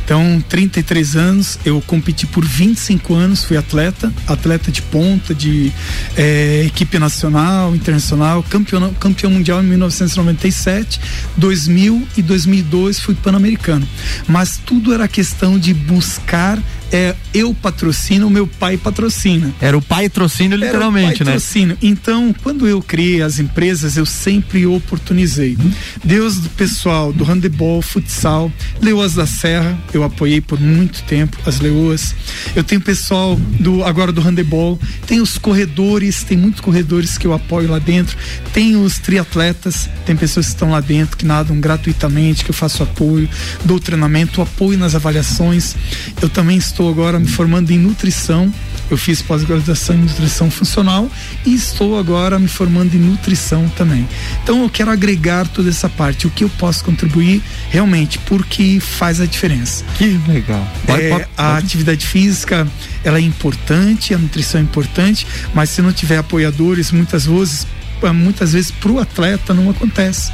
Então, 0.04 0.43
33 0.47 1.15
anos, 1.15 1.60
eu 1.65 1.82
competi 1.82 2.25
por 2.25 2.45
25 2.45 3.13
anos, 3.13 3.43
fui 3.43 3.58
atleta, 3.58 4.12
atleta 4.25 4.71
de 4.71 4.82
ponta, 4.82 5.36
de 5.36 5.71
é, 6.15 6.63
equipe 6.65 6.97
nacional, 6.97 7.75
internacional, 7.75 8.41
campeão, 8.43 8.93
campeão 8.93 9.32
mundial 9.32 9.62
em 9.62 9.67
1997, 9.67 10.99
2000 11.38 12.08
e 12.17 12.21
2002 12.21 12.99
fui 12.99 13.15
pan-americano. 13.15 13.88
Mas 14.28 14.58
tudo 14.58 14.93
era 14.93 15.08
questão 15.08 15.60
de 15.60 15.73
buscar 15.73 16.58
é 16.91 17.15
eu 17.33 17.53
patrocino, 17.53 18.29
meu 18.29 18.47
pai 18.47 18.77
patrocina. 18.77 19.53
Era 19.59 19.77
o 19.77 19.81
pai 19.81 20.09
patrocínio 20.09 20.57
literalmente, 20.57 21.23
pai 21.23 21.33
né? 21.33 21.77
Então, 21.81 22.33
quando 22.43 22.67
eu 22.67 22.81
criei 22.81 23.21
as 23.21 23.39
empresas, 23.39 23.97
eu 23.97 24.05
sempre 24.05 24.65
oportunizei. 24.65 25.57
Uhum. 25.59 25.71
Deus 26.03 26.37
do 26.37 26.49
pessoal 26.49 27.11
do 27.11 27.23
handebol, 27.23 27.81
futsal, 27.81 28.51
Leoas 28.81 29.13
da 29.13 29.25
Serra, 29.25 29.77
eu 29.93 30.03
apoiei 30.03 30.41
por 30.41 30.59
muito 30.59 31.03
tempo 31.03 31.37
as 31.45 31.59
Leoas. 31.59 32.15
Eu 32.55 32.63
tenho 32.63 32.81
pessoal 32.81 33.35
do 33.59 33.83
agora 33.83 34.11
do 34.11 34.21
handebol, 34.21 34.79
tem 35.05 35.19
os 35.19 35.37
corredores, 35.37 36.23
tem 36.23 36.37
muitos 36.37 36.61
corredores 36.61 37.17
que 37.17 37.27
eu 37.27 37.33
apoio 37.33 37.69
lá 37.69 37.79
dentro, 37.79 38.17
tem 38.53 38.75
os 38.75 38.97
triatletas, 38.99 39.89
tem 40.05 40.15
pessoas 40.15 40.47
que 40.47 40.53
estão 40.53 40.71
lá 40.71 40.79
dentro 40.79 41.17
que 41.17 41.25
nadam 41.25 41.59
gratuitamente, 41.59 42.43
que 42.43 42.51
eu 42.51 42.55
faço 42.55 42.83
apoio, 42.83 43.29
dou 43.63 43.79
treinamento, 43.79 44.41
apoio 44.41 44.77
nas 44.77 44.95
avaliações. 44.95 45.75
Eu 46.21 46.29
também 46.29 46.57
estou 46.57 46.74
estou 46.75 46.89
agora 46.89 47.17
me 47.17 47.27
formando 47.27 47.71
em 47.71 47.77
nutrição. 47.77 48.53
Eu 48.91 48.97
fiz 48.97 49.21
pós-graduação 49.21 49.95
em 49.95 49.99
nutrição 49.99 50.51
funcional 50.51 51.09
e 51.45 51.55
estou 51.55 51.97
agora 51.97 52.38
me 52.38 52.49
formando 52.49 52.93
em 52.93 52.99
nutrição 52.99 53.67
também. 53.69 54.07
Então 54.43 54.61
eu 54.61 54.69
quero 54.69 54.91
agregar 54.91 55.47
toda 55.47 55.69
essa 55.69 55.88
parte, 55.88 56.27
o 56.27 56.29
que 56.29 56.43
eu 56.43 56.49
posso 56.49 56.83
contribuir 56.83 57.41
realmente, 57.69 58.19
porque 58.19 58.79
faz 58.79 59.21
a 59.21 59.25
diferença. 59.25 59.85
Que 59.97 60.19
legal. 60.27 60.67
Pode, 60.85 61.01
é, 61.01 61.09
pode, 61.09 61.25
a 61.38 61.57
atividade 61.57 62.05
física 62.05 62.67
ela 63.03 63.17
é 63.17 63.21
importante, 63.21 64.13
a 64.13 64.17
nutrição 64.17 64.59
é 64.59 64.63
importante, 64.63 65.25
mas 65.53 65.69
se 65.69 65.81
não 65.81 65.93
tiver 65.93 66.17
apoiadores, 66.17 66.91
muitas 66.91 67.25
vezes, 67.25 67.65
muitas 68.13 68.51
vezes 68.51 68.69
para 68.69 68.91
o 68.91 68.99
atleta 68.99 69.53
não 69.53 69.69
acontece 69.69 70.31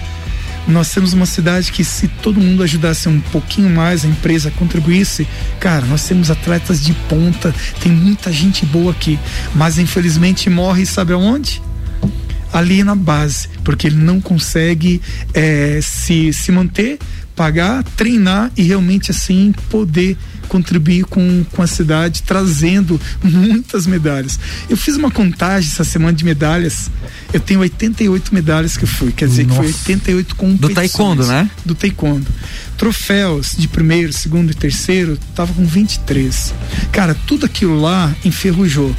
Nós 0.67 0.91
temos 0.91 1.13
uma 1.13 1.25
cidade 1.25 1.71
que, 1.71 1.83
se 1.83 2.07
todo 2.07 2.39
mundo 2.39 2.63
ajudasse 2.63 3.09
um 3.09 3.19
pouquinho 3.19 3.69
mais, 3.69 4.05
a 4.05 4.07
empresa 4.07 4.51
contribuísse, 4.51 5.27
cara, 5.59 5.85
nós 5.85 6.07
temos 6.07 6.29
atletas 6.29 6.83
de 6.83 6.93
ponta, 7.09 7.53
tem 7.81 7.91
muita 7.91 8.31
gente 8.31 8.65
boa 8.65 8.91
aqui, 8.91 9.19
mas 9.55 9.77
infelizmente 9.77 10.49
morre, 10.49 10.85
sabe 10.85 11.13
aonde? 11.13 11.61
Ali 12.53 12.83
na 12.83 12.95
base, 12.95 13.47
porque 13.63 13.87
ele 13.87 13.95
não 13.95 14.19
consegue 14.19 15.01
é, 15.33 15.79
se, 15.81 16.33
se 16.33 16.51
manter, 16.51 16.99
pagar, 17.41 17.83
treinar 17.97 18.51
e 18.55 18.61
realmente 18.61 19.09
assim 19.09 19.51
poder 19.67 20.15
contribuir 20.47 21.05
com, 21.05 21.43
com 21.51 21.63
a 21.63 21.65
cidade, 21.65 22.21
trazendo 22.21 23.01
muitas 23.23 23.87
medalhas. 23.87 24.39
Eu 24.69 24.77
fiz 24.77 24.95
uma 24.95 25.09
contagem 25.09 25.67
essa 25.67 25.83
semana 25.83 26.13
de 26.13 26.23
medalhas. 26.23 26.91
Eu 27.33 27.39
tenho 27.39 27.61
88 27.61 28.31
medalhas 28.31 28.77
que 28.77 28.83
eu 28.83 28.87
fui, 28.87 29.11
quer 29.11 29.27
dizer 29.27 29.47
Nossa. 29.47 29.59
que 29.61 29.73
foi 29.73 29.93
88 29.95 30.35
competições. 30.35 30.69
Do 30.69 30.75
taekwondo, 30.75 31.25
né? 31.25 31.49
Do 31.65 31.73
taekwondo. 31.73 32.27
Troféus 32.77 33.55
de 33.57 33.67
primeiro, 33.67 34.13
segundo 34.13 34.51
e 34.51 34.53
terceiro, 34.53 35.17
tava 35.33 35.51
com 35.51 35.65
23. 35.65 36.53
Cara, 36.91 37.15
tudo 37.25 37.47
aquilo 37.47 37.81
lá 37.81 38.15
enferrujou. 38.23 38.95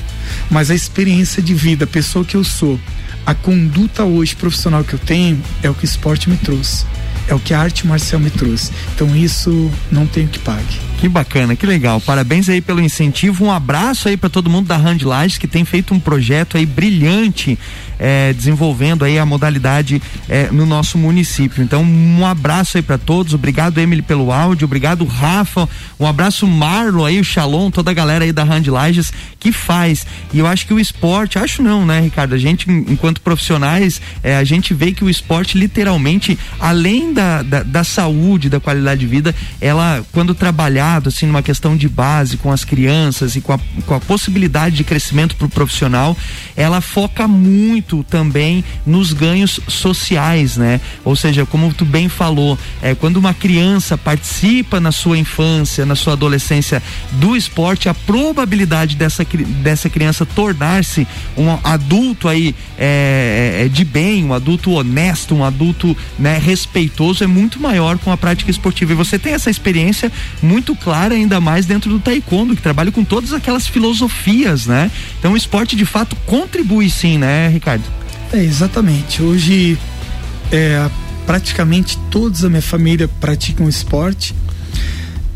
Mas 0.50 0.68
a 0.68 0.74
experiência 0.74 1.40
de 1.40 1.55
vida, 1.55 1.85
a 1.85 1.87
pessoa 1.87 2.24
que 2.24 2.37
eu 2.37 2.42
sou, 2.42 2.81
a 3.24 3.35
conduta 3.35 4.02
hoje 4.02 4.35
profissional 4.35 4.83
que 4.83 4.94
eu 4.94 4.98
tenho 4.98 5.40
é 5.62 5.70
o 5.70 5.74
que 5.74 5.85
o 5.85 5.87
esporte 5.87 6.28
me 6.28 6.37
trouxe. 6.37 6.85
É 7.28 7.35
o 7.35 7.38
que 7.38 7.54
a 7.54 7.61
arte 7.61 7.87
marcial 7.87 8.20
me 8.20 8.30
trouxe. 8.30 8.72
Então 8.94 9.14
isso 9.16 9.70
não 9.90 10.06
tenho 10.06 10.28
que 10.28 10.38
pague. 10.38 10.80
Que 10.98 11.08
bacana, 11.08 11.56
que 11.56 11.66
legal. 11.66 12.00
Parabéns 12.00 12.48
aí 12.48 12.61
pelo 12.61 12.80
incentivo. 12.80 13.44
Um 13.44 13.50
abraço 13.50 14.08
aí 14.08 14.16
para 14.16 14.28
todo 14.28 14.50
mundo 14.50 14.68
da 14.68 14.76
Handlages 14.76 15.38
que 15.38 15.48
tem 15.48 15.64
feito 15.64 15.92
um 15.92 16.00
projeto 16.00 16.56
aí 16.56 16.64
brilhante 16.66 17.58
é, 18.02 18.32
desenvolvendo 18.32 19.04
aí 19.04 19.16
a 19.16 19.24
modalidade 19.24 20.02
é, 20.28 20.48
no 20.50 20.66
nosso 20.66 20.98
município. 20.98 21.62
Então, 21.62 21.84
um 21.84 22.26
abraço 22.26 22.76
aí 22.76 22.82
para 22.82 22.98
todos. 22.98 23.32
Obrigado, 23.32 23.78
Emily, 23.78 24.02
pelo 24.02 24.32
áudio. 24.32 24.64
Obrigado, 24.64 25.04
Rafa. 25.04 25.68
Um 26.00 26.06
abraço, 26.06 26.44
Marlon 26.44 27.04
aí, 27.04 27.20
o 27.20 27.24
Shalom, 27.24 27.70
toda 27.70 27.92
a 27.92 27.94
galera 27.94 28.24
aí 28.24 28.32
da 28.32 28.42
Handlages 28.42 29.12
que 29.38 29.52
faz. 29.52 30.04
E 30.32 30.40
eu 30.40 30.48
acho 30.48 30.66
que 30.66 30.74
o 30.74 30.80
esporte, 30.80 31.38
acho 31.38 31.62
não, 31.62 31.86
né, 31.86 32.00
Ricardo? 32.00 32.34
A 32.34 32.38
gente, 32.38 32.68
enquanto 32.68 33.20
profissionais, 33.20 34.00
é, 34.20 34.36
a 34.36 34.42
gente 34.42 34.74
vê 34.74 34.90
que 34.90 35.04
o 35.04 35.10
esporte, 35.10 35.56
literalmente, 35.56 36.36
além 36.58 37.12
da, 37.12 37.42
da, 37.42 37.62
da 37.62 37.84
saúde, 37.84 38.48
da 38.48 38.58
qualidade 38.58 39.00
de 39.00 39.06
vida, 39.06 39.32
ela, 39.60 40.04
quando 40.10 40.34
trabalhado, 40.34 41.08
assim, 41.08 41.26
numa 41.26 41.42
questão 41.42 41.76
de 41.76 41.88
base 41.88 42.36
com 42.36 42.50
as 42.50 42.64
crianças 42.64 43.36
e 43.36 43.40
com 43.40 43.52
a, 43.52 43.60
com 43.86 43.94
a 43.94 44.00
possibilidade 44.00 44.74
de 44.74 44.82
crescimento 44.82 45.36
para 45.36 45.46
o 45.46 45.50
profissional, 45.50 46.16
ela 46.56 46.80
foca 46.80 47.28
muito 47.28 47.91
muito 47.92 48.02
também 48.05 48.64
nos 48.87 49.12
ganhos 49.12 49.61
sociais, 49.68 50.57
né? 50.57 50.81
Ou 51.05 51.14
seja, 51.14 51.44
como 51.44 51.72
tu 51.74 51.85
bem 51.85 52.09
falou, 52.09 52.59
é, 52.81 52.94
quando 52.94 53.18
uma 53.18 53.35
criança 53.35 53.98
participa 53.98 54.81
na 54.81 54.90
sua 54.90 55.18
infância, 55.18 55.85
na 55.85 55.94
sua 55.94 56.14
adolescência 56.14 56.83
do 57.12 57.37
esporte, 57.37 57.88
a 57.88 57.94
probabilidade 57.94 58.96
dessa, 58.96 59.26
dessa 59.62 59.90
criança 59.90 60.24
tornar-se 60.24 61.07
um 61.37 61.50
adulto 61.62 62.28
aí 62.28 62.55
é, 62.78 63.59
é, 63.61 63.64
é, 63.64 63.68
de 63.68 63.85
bem, 63.85 64.24
um 64.24 64.33
adulto 64.33 64.72
honesto, 64.72 65.35
um 65.35 65.44
adulto 65.44 65.96
né, 66.18 66.38
respeitoso 66.38 67.22
é 67.22 67.26
muito 67.26 67.61
maior 67.61 67.98
com 67.98 68.11
a 68.11 68.16
prática 68.16 68.50
esportiva. 68.50 68.92
E 68.92 68.96
você 68.96 69.18
tem 69.18 69.35
essa 69.35 69.50
experiência 69.50 70.11
muito 70.42 70.74
clara, 70.74 71.14
ainda 71.14 71.40
mais 71.40 71.66
dentro 71.66 71.90
do 71.90 71.98
taekwondo, 71.98 72.57
que 72.57 72.62
trabalha 72.62 72.90
com 72.90 73.05
todas 73.05 73.33
aquelas 73.33 73.66
filosofias, 73.66 74.66
né? 74.66 74.90
Então 75.18 75.33
o 75.33 75.37
esporte 75.37 75.76
de 75.76 75.85
fato 75.85 76.16
contribui 76.26 76.88
sim, 76.88 77.18
né, 77.18 77.48
Ricardo? 77.48 77.82
É, 78.33 78.42
exatamente. 78.42 79.23
Hoje, 79.23 79.79
é, 80.51 80.90
praticamente 81.27 81.99
todos 82.11 82.42
a 82.45 82.49
minha 82.49 82.62
família 82.62 83.07
praticam 83.07 83.68
esporte. 83.68 84.35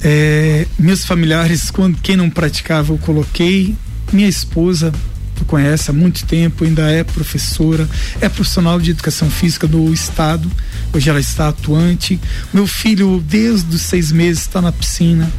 É, 0.00 0.66
meus 0.78 1.04
familiares, 1.04 1.70
quando 1.70 1.98
quem 1.98 2.16
não 2.16 2.30
praticava, 2.30 2.94
eu 2.94 2.98
coloquei. 2.98 3.76
Minha 4.10 4.28
esposa, 4.28 4.92
tu 5.34 5.44
conhece 5.44 5.90
há 5.90 5.92
muito 5.92 6.24
tempo, 6.24 6.64
ainda 6.64 6.90
é 6.90 7.04
professora, 7.04 7.86
é 8.18 8.30
profissional 8.30 8.80
de 8.80 8.92
educação 8.92 9.28
física 9.28 9.66
do 9.66 9.92
estado. 9.92 10.50
Hoje 10.90 11.10
ela 11.10 11.20
está 11.20 11.48
atuante. 11.48 12.18
Meu 12.50 12.66
filho, 12.66 13.22
desde 13.28 13.76
os 13.76 13.82
seis 13.82 14.10
meses, 14.10 14.42
está 14.42 14.62
na 14.62 14.72
piscina 14.72 15.30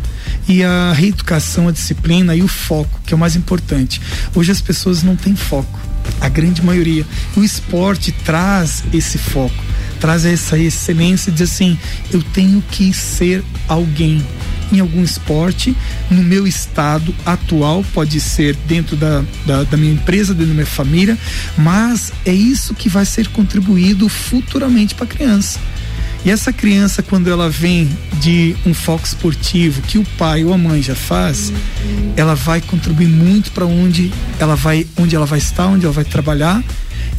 e 0.48 0.64
a 0.64 0.94
reeducação, 0.94 1.68
a 1.68 1.72
disciplina 1.72 2.36
e 2.36 2.44
o 2.44 2.48
foco, 2.48 3.02
que 3.04 3.16
é 3.16 3.18
o 3.18 3.20
mais 3.20 3.36
importante. 3.36 4.00
Hoje 4.36 4.52
as 4.52 4.62
pessoas 4.62 5.02
não 5.02 5.16
têm 5.16 5.36
foco 5.36 5.87
a 6.20 6.30
grande 6.30 6.64
maioria. 6.64 7.06
O 7.36 7.44
esporte 7.44 8.12
traz 8.12 8.84
esse 8.94 9.18
foco, 9.18 9.64
traz 10.00 10.26
essa 10.26 10.58
excelência 10.58 11.32
de 11.32 11.44
assim, 11.44 11.78
eu 12.12 12.22
tenho 12.22 12.64
que 12.72 12.94
ser 12.94 13.44
alguém 13.68 14.24
em 14.72 14.80
algum 14.80 15.04
esporte, 15.04 15.76
no 16.10 16.22
meu 16.22 16.46
estado 16.46 17.16
atual, 17.26 17.86
pode 17.94 18.20
ser 18.20 18.56
dentro 18.68 18.96
da, 18.96 19.24
da, 19.46 19.64
da, 19.64 19.78
minha 19.78 19.94
empresa, 19.94 20.34
dentro 20.34 20.50
da 20.50 20.54
minha 20.56 20.66
família, 20.66 21.18
mas 21.58 22.12
é 22.26 22.34
isso 22.34 22.76
que 22.76 22.90
vai 22.90 23.06
ser 23.06 23.30
contribuído 23.30 24.10
futuramente 24.10 24.94
para 24.94 25.06
a 25.06 25.08
criança. 25.08 25.60
E 26.28 26.30
essa 26.30 26.52
criança, 26.52 27.02
quando 27.02 27.30
ela 27.30 27.50
vem 27.50 27.90
de 28.20 28.54
um 28.66 28.74
foco 28.74 29.06
esportivo 29.06 29.82
que 29.84 29.98
o 29.98 30.04
pai 30.18 30.44
ou 30.44 30.54
a 30.54 30.58
mãe 30.58 30.84
já 30.84 30.94
faz, 30.94 31.54
ela 32.18 32.36
vai 32.36 32.60
contribuir 32.60 33.08
muito 33.08 33.50
para 33.54 33.66
onde 33.66 34.12
ela 34.38 34.54
vai, 34.54 34.86
onde 34.98 35.16
ela 35.16 35.26
vai 35.26 35.40
estar, 35.40 35.68
onde 35.68 35.86
ela 35.86 35.94
vai 35.94 36.04
trabalhar, 36.04 36.62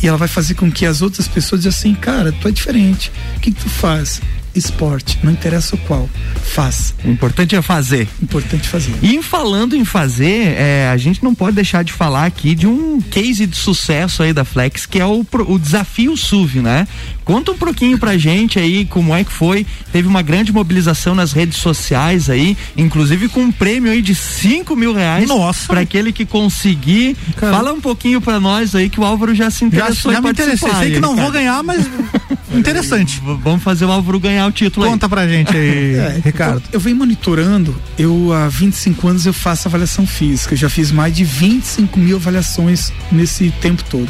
e 0.02 0.06
ela 0.06 0.18
vai 0.18 0.28
fazer 0.28 0.56
com 0.56 0.70
que 0.70 0.84
as 0.84 1.00
outras 1.00 1.26
pessoas 1.26 1.62
digam 1.62 1.74
assim, 1.74 1.94
cara, 1.94 2.32
tu 2.32 2.48
é 2.48 2.50
diferente. 2.50 3.10
O 3.38 3.40
que, 3.40 3.50
que 3.50 3.62
tu 3.62 3.70
faz? 3.70 4.20
Esporte, 4.54 5.18
não 5.22 5.32
interessa 5.32 5.74
o 5.74 5.78
qual, 5.78 6.08
faz. 6.42 6.94
O 7.04 7.10
importante 7.10 7.54
é 7.54 7.62
fazer. 7.62 8.08
Importante 8.22 8.68
fazer. 8.68 8.94
E 9.02 9.22
falando 9.22 9.74
em 9.76 9.84
fazer, 9.84 10.54
é, 10.56 10.88
a 10.92 10.96
gente 10.96 11.22
não 11.22 11.34
pode 11.34 11.56
deixar 11.56 11.82
de 11.84 11.92
falar 11.92 12.26
aqui 12.26 12.54
de 12.54 12.66
um 12.66 13.00
case 13.00 13.46
de 13.46 13.56
sucesso 13.56 14.22
aí 14.22 14.32
da 14.32 14.44
Flex, 14.44 14.86
que 14.86 14.98
é 14.98 15.06
o, 15.06 15.24
o 15.46 15.58
desafio 15.58 16.16
SUV, 16.16 16.60
né? 16.60 16.86
Conta 17.24 17.52
um 17.52 17.58
pouquinho 17.58 17.98
pra 17.98 18.16
gente 18.16 18.58
aí 18.58 18.86
como 18.86 19.14
é 19.14 19.22
que 19.22 19.32
foi. 19.32 19.66
Teve 19.92 20.08
uma 20.08 20.22
grande 20.22 20.52
mobilização 20.52 21.14
nas 21.14 21.32
redes 21.32 21.58
sociais 21.58 22.30
aí, 22.30 22.56
inclusive 22.76 23.28
com 23.28 23.40
um 23.40 23.52
prêmio 23.52 23.92
aí 23.92 24.00
de 24.00 24.14
5 24.14 24.74
mil 24.74 24.94
reais. 24.94 25.28
Nossa! 25.28 25.66
Pra 25.66 25.80
aquele 25.80 26.10
que 26.12 26.24
conseguir. 26.24 27.16
Caramba. 27.36 27.58
Fala 27.58 27.72
um 27.74 27.80
pouquinho 27.80 28.20
pra 28.20 28.40
nós 28.40 28.74
aí 28.74 28.88
que 28.88 28.98
o 28.98 29.04
Álvaro 29.04 29.34
já 29.34 29.50
se 29.50 29.64
interessou 29.64 30.10
já, 30.10 30.16
já 30.16 30.22
me 30.22 30.30
interessei. 30.30 30.74
Sei 30.74 30.92
que 30.92 31.00
não 31.00 31.14
vou 31.14 31.30
ganhar, 31.30 31.62
mas 31.62 31.86
interessante. 32.52 33.20
Vamos 33.42 33.62
fazer 33.62 33.84
o 33.84 33.90
Álvaro 33.90 34.18
ganhar 34.20 34.46
o 34.46 34.52
título 34.52 34.86
Conta 34.86 35.06
aí. 35.06 35.10
pra 35.10 35.28
gente 35.28 35.56
aí, 35.56 35.94
é, 35.96 36.20
Ricardo. 36.24 36.62
Eu, 36.66 36.74
eu 36.74 36.80
venho 36.80 36.96
monitorando, 36.96 37.74
eu 37.98 38.32
há 38.32 38.48
25 38.48 39.08
anos 39.08 39.26
eu 39.26 39.32
faço 39.32 39.68
avaliação 39.68 40.06
física. 40.06 40.54
Eu 40.54 40.58
já 40.58 40.70
fiz 40.70 40.90
mais 40.90 41.14
de 41.14 41.24
25 41.24 41.98
mil 41.98 42.16
avaliações 42.16 42.92
nesse 43.10 43.50
tempo 43.60 43.82
todo. 43.84 44.08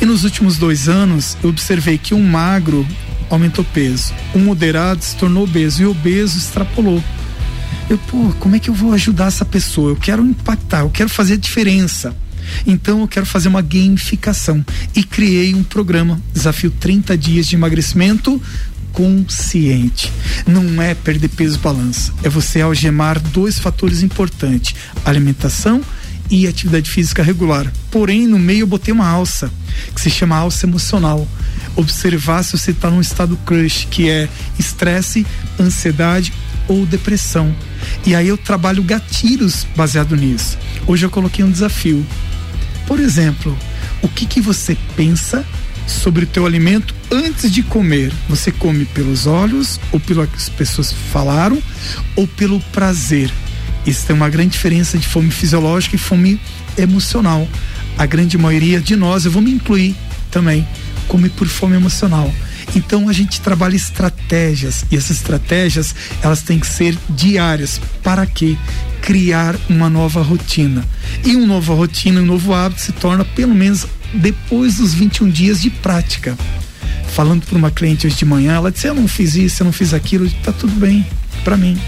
E 0.00 0.04
nos 0.04 0.24
últimos 0.24 0.58
dois 0.58 0.88
anos, 0.88 1.36
eu 1.42 1.50
observei 1.50 1.98
que 1.98 2.14
um 2.14 2.22
magro 2.22 2.86
aumentou 3.30 3.64
peso, 3.64 4.14
o 4.34 4.38
moderado 4.38 5.02
se 5.02 5.16
tornou 5.16 5.44
obeso 5.44 5.82
e 5.82 5.86
o 5.86 5.90
obeso 5.90 6.38
extrapolou. 6.38 7.02
Eu, 7.88 7.98
pô, 7.98 8.32
como 8.40 8.56
é 8.56 8.58
que 8.58 8.68
eu 8.68 8.74
vou 8.74 8.92
ajudar 8.92 9.26
essa 9.26 9.44
pessoa? 9.44 9.90
Eu 9.90 9.96
quero 9.96 10.24
impactar, 10.24 10.80
eu 10.80 10.90
quero 10.90 11.08
fazer 11.08 11.34
a 11.34 11.36
diferença. 11.36 12.14
Então 12.66 13.00
eu 13.00 13.08
quero 13.08 13.26
fazer 13.26 13.48
uma 13.48 13.62
gamificação 13.62 14.64
e 14.94 15.02
criei 15.02 15.54
um 15.54 15.62
programa, 15.62 16.20
desafio 16.32 16.70
30 16.70 17.16
dias 17.16 17.46
de 17.46 17.56
emagrecimento 17.56 18.40
consciente. 18.92 20.10
Não 20.46 20.80
é 20.80 20.94
perder 20.94 21.28
peso 21.28 21.58
balança, 21.58 22.12
é 22.22 22.28
você 22.28 22.62
algemar 22.62 23.20
dois 23.20 23.58
fatores 23.58 24.02
importantes: 24.02 24.74
alimentação 25.04 25.82
e 26.30 26.46
atividade 26.46 26.90
física 26.90 27.22
regular. 27.22 27.70
Porém, 27.90 28.26
no 28.26 28.38
meio 28.38 28.60
eu 28.60 28.66
botei 28.66 28.92
uma 28.92 29.06
alça, 29.06 29.50
que 29.94 30.00
se 30.00 30.10
chama 30.10 30.36
alça 30.36 30.66
emocional. 30.66 31.26
Observar 31.76 32.42
se 32.42 32.52
você 32.56 32.70
está 32.70 32.90
num 32.90 33.00
estado 33.00 33.36
crush, 33.44 33.86
que 33.90 34.08
é 34.08 34.28
estresse, 34.58 35.26
ansiedade 35.60 36.32
ou 36.66 36.86
depressão. 36.86 37.54
E 38.04 38.14
aí 38.14 38.28
eu 38.28 38.38
trabalho 38.38 38.82
gatilhos 38.82 39.66
baseado 39.76 40.16
nisso. 40.16 40.58
Hoje 40.86 41.04
eu 41.04 41.10
coloquei 41.10 41.44
um 41.44 41.50
desafio. 41.50 42.04
Por 42.86 43.00
exemplo, 43.00 43.56
o 44.02 44.08
que, 44.08 44.26
que 44.26 44.40
você 44.40 44.76
pensa 44.94 45.44
sobre 45.86 46.24
o 46.24 46.26
teu 46.26 46.46
alimento 46.46 46.94
antes 47.10 47.50
de 47.50 47.62
comer? 47.62 48.12
Você 48.28 48.50
come 48.50 48.84
pelos 48.84 49.26
olhos, 49.26 49.80
ou 49.92 50.00
pelo 50.00 50.26
que 50.26 50.36
as 50.36 50.48
pessoas 50.48 50.92
falaram, 50.92 51.60
ou 52.14 52.26
pelo 52.26 52.60
prazer? 52.72 53.30
Isso 53.86 54.06
tem 54.06 54.16
uma 54.16 54.28
grande 54.28 54.50
diferença 54.50 54.98
de 54.98 55.06
fome 55.06 55.30
fisiológica 55.30 55.96
e 55.96 55.98
fome 55.98 56.40
emocional. 56.76 57.48
A 57.96 58.04
grande 58.04 58.36
maioria 58.36 58.80
de 58.80 58.96
nós, 58.96 59.24
eu 59.24 59.30
vou 59.30 59.40
me 59.40 59.52
incluir 59.52 59.94
também, 60.30 60.66
come 61.08 61.28
por 61.28 61.46
fome 61.46 61.76
emocional. 61.76 62.32
Então 62.74 63.08
a 63.08 63.12
gente 63.12 63.40
trabalha 63.40 63.76
estratégias 63.76 64.84
e 64.90 64.96
essas 64.96 65.18
estratégias 65.18 65.94
elas 66.20 66.42
têm 66.42 66.58
que 66.58 66.66
ser 66.66 66.98
diárias. 67.08 67.80
Para 68.02 68.26
quê? 68.26 68.56
Criar 69.06 69.54
uma 69.68 69.88
nova 69.88 70.20
rotina. 70.20 70.84
E 71.24 71.36
uma 71.36 71.46
nova 71.46 71.72
rotina, 71.72 72.20
um 72.20 72.26
novo 72.26 72.52
hábito 72.52 72.80
se 72.80 72.90
torna 72.90 73.24
pelo 73.24 73.54
menos 73.54 73.86
depois 74.12 74.78
dos 74.78 74.94
21 74.94 75.30
dias 75.30 75.62
de 75.62 75.70
prática. 75.70 76.36
falando 77.14 77.46
para 77.46 77.56
uma 77.56 77.70
cliente 77.70 78.04
hoje 78.04 78.16
de 78.16 78.24
manhã, 78.24 78.54
ela 78.54 78.72
disse: 78.72 78.88
Eu 78.88 78.94
não 78.94 79.06
fiz 79.06 79.36
isso, 79.36 79.62
eu 79.62 79.64
não 79.66 79.72
fiz 79.72 79.94
aquilo, 79.94 80.28
tá 80.42 80.52
tudo 80.52 80.74
bem 80.74 81.06
para 81.44 81.56
mim. 81.56 81.78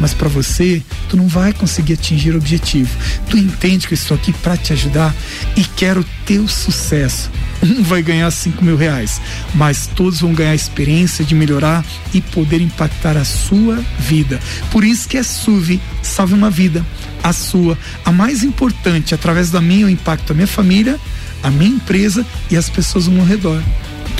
Mas 0.00 0.14
para 0.14 0.30
você, 0.30 0.82
tu 1.10 1.16
não 1.16 1.28
vai 1.28 1.52
conseguir 1.52 1.92
atingir 1.92 2.32
o 2.32 2.38
objetivo. 2.38 2.90
Tu 3.28 3.36
entende 3.36 3.86
que 3.86 3.92
eu 3.92 3.98
estou 3.98 4.16
aqui 4.16 4.32
para 4.32 4.56
te 4.56 4.72
ajudar 4.72 5.14
e 5.54 5.62
quero 5.64 6.02
teu 6.24 6.48
sucesso. 6.48 7.30
Um 7.62 7.82
vai 7.82 8.02
ganhar 8.02 8.30
cinco 8.30 8.64
mil 8.64 8.76
reais, 8.76 9.20
mas 9.54 9.86
todos 9.86 10.20
vão 10.20 10.34
ganhar 10.34 10.50
a 10.50 10.54
experiência 10.54 11.24
de 11.24 11.34
melhorar 11.34 11.84
e 12.12 12.20
poder 12.20 12.60
impactar 12.60 13.16
a 13.16 13.24
sua 13.24 13.76
vida. 13.98 14.40
Por 14.70 14.84
isso 14.84 15.08
que 15.08 15.16
é 15.16 15.22
SUV, 15.22 15.80
salve 16.02 16.34
uma 16.34 16.50
vida. 16.50 16.84
A 17.22 17.32
sua, 17.32 17.78
a 18.04 18.10
mais 18.10 18.42
importante, 18.42 19.14
através 19.14 19.50
da 19.50 19.60
minha, 19.60 19.82
eu 19.82 19.90
impacto 19.90 20.32
a 20.32 20.34
minha 20.34 20.46
família, 20.46 20.98
a 21.42 21.50
minha 21.50 21.70
empresa 21.70 22.26
e 22.50 22.56
as 22.56 22.68
pessoas 22.68 23.06
ao 23.06 23.14
meu 23.14 23.24
redor. 23.24 23.62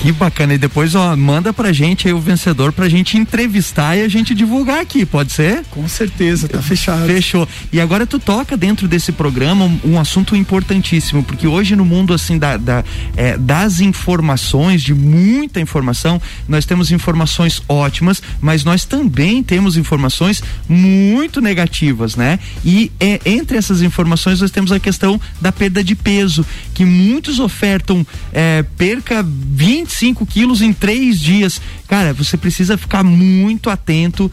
Que 0.03 0.11
bacana. 0.11 0.55
E 0.55 0.59
depois, 0.59 0.97
ó, 0.97 1.17
manda 1.17 1.53
pra 1.53 1.73
gente 1.73 2.09
aí 2.09 2.13
o 2.13 2.19
vencedor 2.19 2.73
pra 2.73 2.89
gente 2.89 3.17
entrevistar 3.17 3.97
e 3.97 4.03
a 4.03 4.09
gente 4.09 4.35
divulgar 4.35 4.81
aqui, 4.81 5.07
pode 5.07 5.33
ser? 5.33 5.63
Com 5.71 5.87
certeza, 5.87 6.49
tá 6.49 6.61
fechado. 6.61 7.07
Fechou. 7.07 7.49
E 7.73 7.81
agora 7.81 8.05
tu 8.05 8.19
toca 8.19 8.57
dentro 8.57 8.89
desse 8.89 9.13
programa 9.13 9.65
um, 9.65 9.93
um 9.93 10.01
assunto 10.01 10.35
importantíssimo, 10.35 11.23
porque 11.23 11.47
hoje 11.47 11.77
no 11.77 11.85
mundo 11.85 12.13
assim 12.13 12.37
da, 12.37 12.57
da 12.57 12.83
é, 13.17 13.39
das 13.39 13.81
informações, 13.81 14.83
de 14.83 14.93
muita 14.93 15.61
informação, 15.61 16.21
nós 16.49 16.67
temos 16.67 16.91
informações 16.91 17.63
ótimas, 17.69 18.21
mas 18.41 18.65
nós 18.65 18.85
também 18.85 19.41
temos 19.41 19.77
informações 19.77 20.43
muito 20.69 21.41
negativas, 21.41 22.17
né? 22.17 22.41
E 22.65 22.91
é, 22.99 23.21
entre 23.25 23.57
essas 23.57 23.83
informações 23.83 24.41
nós 24.41 24.51
temos 24.51 24.73
a 24.73 24.81
questão 24.81 25.21
da 25.41 25.53
perda 25.53 25.85
de 25.85 25.95
peso, 25.95 26.45
que 26.75 26.85
muitos 26.85 27.39
ofertam 27.39 28.05
é, 28.33 28.65
perca 28.77 29.25
20 29.25 29.72
25 29.73 30.27
quilos 30.27 30.61
em 30.61 30.71
três 30.71 31.19
dias. 31.19 31.59
Cara, 31.93 32.15
você 32.15 32.39
precisa 32.39 32.79
ficar 32.79 33.05
muito 33.05 33.69
atento 33.69 34.33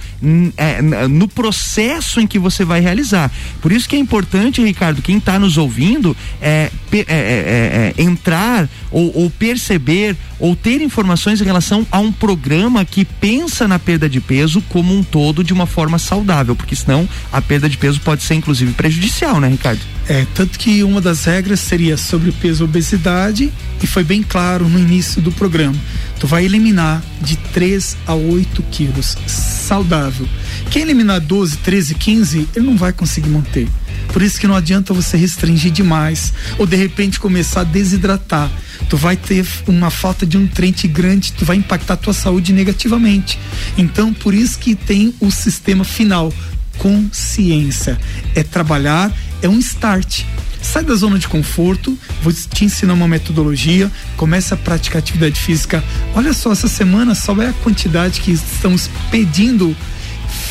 é, 0.56 0.82
no 1.10 1.28
processo 1.28 2.22
em 2.22 2.26
que 2.26 2.39
você 2.39 2.63
vai 2.63 2.80
realizar. 2.80 3.30
Por 3.62 3.74
isso 3.74 3.89
que 3.89 3.98
é 3.98 4.00
importante, 4.00 4.63
Ricardo, 4.63 5.02
quem 5.02 5.17
está 5.17 5.38
nos 5.38 5.58
ouvindo, 5.58 6.15
é, 6.41 6.72
é, 6.93 7.00
é, 7.00 7.93
é, 7.98 8.02
entrar 8.02 8.69
ou, 8.89 9.12
ou 9.13 9.30
perceber 9.30 10.15
ou 10.39 10.56
ter 10.56 10.82
informações 10.82 11.41
em 11.41 11.43
relação 11.43 11.86
a 11.91 12.00
um 12.00 12.13
programa 12.13 12.86
que 12.86 13.04
pensa 13.04 13.67
na 13.67 13.78
perda 13.78 14.08
de 14.08 14.22
peso 14.22 14.62
como 14.69 14.98
um 14.98 15.04
todo 15.04 15.43
de 15.43 15.52
uma 15.52 15.65
forma 15.65 16.00
saudável, 16.00 16.56
porque 16.56 16.78
senão 16.78 17.08
a 17.30 17.41
perda 17.41 17.67
de 17.67 17.78
peso 17.78 18.00
pode 18.00 18.24
ser 18.24 18.36
inclusive 18.36 18.72
prejudicial, 18.72 19.39
né, 19.41 19.50
Ricardo? 19.50 19.82
É, 20.08 20.26
tanto 20.34 20.58
que 20.58 20.82
uma 20.82 21.02
das 21.02 21.26
regras 21.26 21.60
seria 21.60 21.98
sobre 21.98 22.32
peso 22.32 22.63
e 22.63 22.65
obesidade 22.65 23.54
e 23.84 23.86
foi 23.86 24.04
bem 24.04 24.24
claro 24.24 24.67
no 24.67 24.80
início 24.80 25.22
do 25.22 25.32
programa. 25.32 25.76
Tu 26.19 26.26
vai 26.26 26.45
eliminar 26.45 27.04
de 27.22 27.38
3 27.54 27.98
a 28.06 28.14
8 28.14 28.64
quilos 28.72 29.18
saudável. 29.28 30.28
Quem 30.72 30.84
eliminar 30.84 31.20
12, 31.20 31.58
13, 31.58 31.96
15, 31.96 32.50
ele 32.56 32.66
não 32.66 32.78
vai 32.78 32.94
conseguir 32.94 33.30
manter. 33.30 33.68
Por 34.14 34.22
isso 34.22 34.40
que 34.40 34.48
não 34.48 34.56
adianta 34.56 34.94
você 34.94 35.18
restringir 35.18 35.72
demais 35.72 36.34
ou 36.58 36.66
de 36.66 36.76
repente 36.76 37.20
começar 37.20 37.62
a 37.62 37.64
desidratar. 37.66 38.50
Tu 38.90 38.98
vai 38.98 39.16
ter 39.16 39.46
uma 39.68 39.90
falta 39.90 40.26
de 40.26 40.38
nutriente 40.38 40.88
grande, 40.88 41.34
tu 41.34 41.46
vai 41.46 41.58
impactar 41.58 41.94
a 41.94 41.98
tua 41.98 42.14
saúde 42.14 42.54
negativamente. 42.54 43.38
Então, 43.78 44.14
por 44.14 44.34
isso 44.34 44.58
que 44.58 44.74
tem 44.74 45.14
o 45.20 45.30
sistema 45.30 45.84
final, 45.84 46.34
consciência. 46.78 48.00
É 48.34 48.42
trabalhar, 48.42 49.16
é 49.42 49.50
um 49.50 49.60
start. 49.60 50.24
Sai 50.62 50.84
da 50.84 50.95
zona 50.95 51.17
de 51.17 51.28
conforto, 51.28 51.98
vou 52.22 52.34
te 52.34 52.65
ensinar 52.65 52.93
uma 52.93 53.08
metodologia, 53.08 53.91
comece 54.17 54.54
a 54.54 54.58
praticar 54.58 55.00
atividade 55.00 55.39
física. 55.39 55.84
Olha 56.13 56.34
só, 56.34 56.52
essa 56.52 56.67
semana 56.67 57.15
só 57.15 57.34
é 57.41 57.50
a 57.50 57.54
quantidade 57.54 58.22
que 58.22 58.32
estamos 58.32 58.89
pedindo 59.10 59.76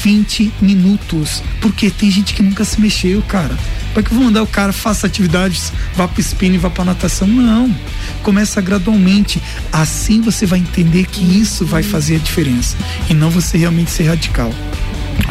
20 0.02 0.52
minutos. 0.60 1.42
Porque 1.60 1.90
tem 1.90 2.10
gente 2.10 2.34
que 2.34 2.42
nunca 2.42 2.64
se 2.64 2.80
mexeu, 2.80 3.22
cara. 3.22 3.56
Para 3.92 4.02
que 4.02 4.10
eu 4.10 4.14
vou 4.14 4.24
mandar 4.24 4.42
o 4.42 4.46
cara 4.46 4.72
faça 4.72 5.06
atividades, 5.06 5.72
vá 5.94 6.06
para 6.06 6.20
spinning, 6.20 6.58
vá 6.58 6.70
para 6.70 6.84
natação? 6.84 7.26
Não. 7.26 7.74
Começa 8.22 8.60
gradualmente. 8.60 9.42
Assim 9.72 10.20
você 10.20 10.46
vai 10.46 10.58
entender 10.58 11.06
que 11.06 11.22
isso 11.22 11.64
vai 11.64 11.82
fazer 11.82 12.16
a 12.16 12.18
diferença 12.18 12.76
e 13.08 13.14
não 13.14 13.30
você 13.30 13.58
realmente 13.58 13.90
ser 13.90 14.04
radical. 14.04 14.52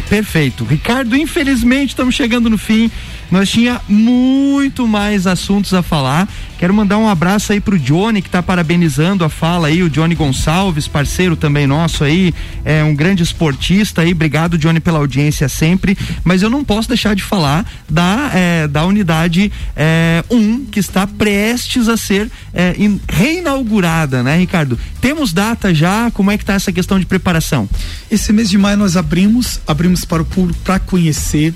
Perfeito. 0.08 0.64
Ricardo, 0.64 1.16
infelizmente 1.16 1.90
estamos 1.90 2.14
chegando 2.14 2.48
no 2.48 2.58
fim. 2.58 2.90
Nós 3.30 3.50
tinha 3.50 3.80
muito 3.88 4.86
mais 4.86 5.26
assuntos 5.26 5.74
a 5.74 5.82
falar. 5.82 6.28
Quero 6.58 6.74
mandar 6.74 6.98
um 6.98 7.08
abraço 7.08 7.52
aí 7.52 7.60
pro 7.60 7.78
Johnny, 7.78 8.20
que 8.20 8.28
está 8.28 8.42
parabenizando 8.42 9.24
a 9.24 9.28
fala 9.28 9.68
aí, 9.68 9.80
o 9.82 9.88
Johnny 9.88 10.14
Gonçalves, 10.14 10.88
parceiro 10.88 11.36
também 11.36 11.66
nosso 11.66 12.02
aí, 12.02 12.34
é 12.64 12.82
um 12.82 12.94
grande 12.94 13.22
esportista 13.22 14.02
aí. 14.02 14.12
Obrigado, 14.12 14.58
Johnny, 14.58 14.80
pela 14.80 14.98
audiência 14.98 15.48
sempre. 15.48 15.96
Mas 16.24 16.42
eu 16.42 16.50
não 16.50 16.64
posso 16.64 16.88
deixar 16.88 17.14
de 17.14 17.22
falar 17.22 17.64
da, 17.88 18.30
é, 18.34 18.66
da 18.66 18.84
unidade 18.84 19.52
1, 19.52 19.52
é, 19.76 20.24
um, 20.30 20.64
que 20.64 20.80
está 20.80 21.06
prestes 21.06 21.88
a 21.88 21.96
ser 21.96 22.30
é, 22.52 22.74
in, 22.76 23.00
reinaugurada, 23.08 24.22
né, 24.22 24.36
Ricardo? 24.38 24.78
Temos 25.00 25.32
data 25.32 25.72
já? 25.72 26.10
Como 26.10 26.30
é 26.30 26.38
que 26.38 26.44
tá 26.44 26.54
essa 26.54 26.72
questão 26.72 26.98
de 26.98 27.06
preparação? 27.06 27.68
Esse 28.10 28.32
mês 28.32 28.50
de 28.50 28.58
maio 28.58 28.76
nós 28.76 28.96
abrimos, 28.96 29.60
abrimos 29.66 30.04
para 30.04 30.22
o 30.22 30.24
público 30.24 30.58
para 30.64 30.78
conhecer. 30.80 31.54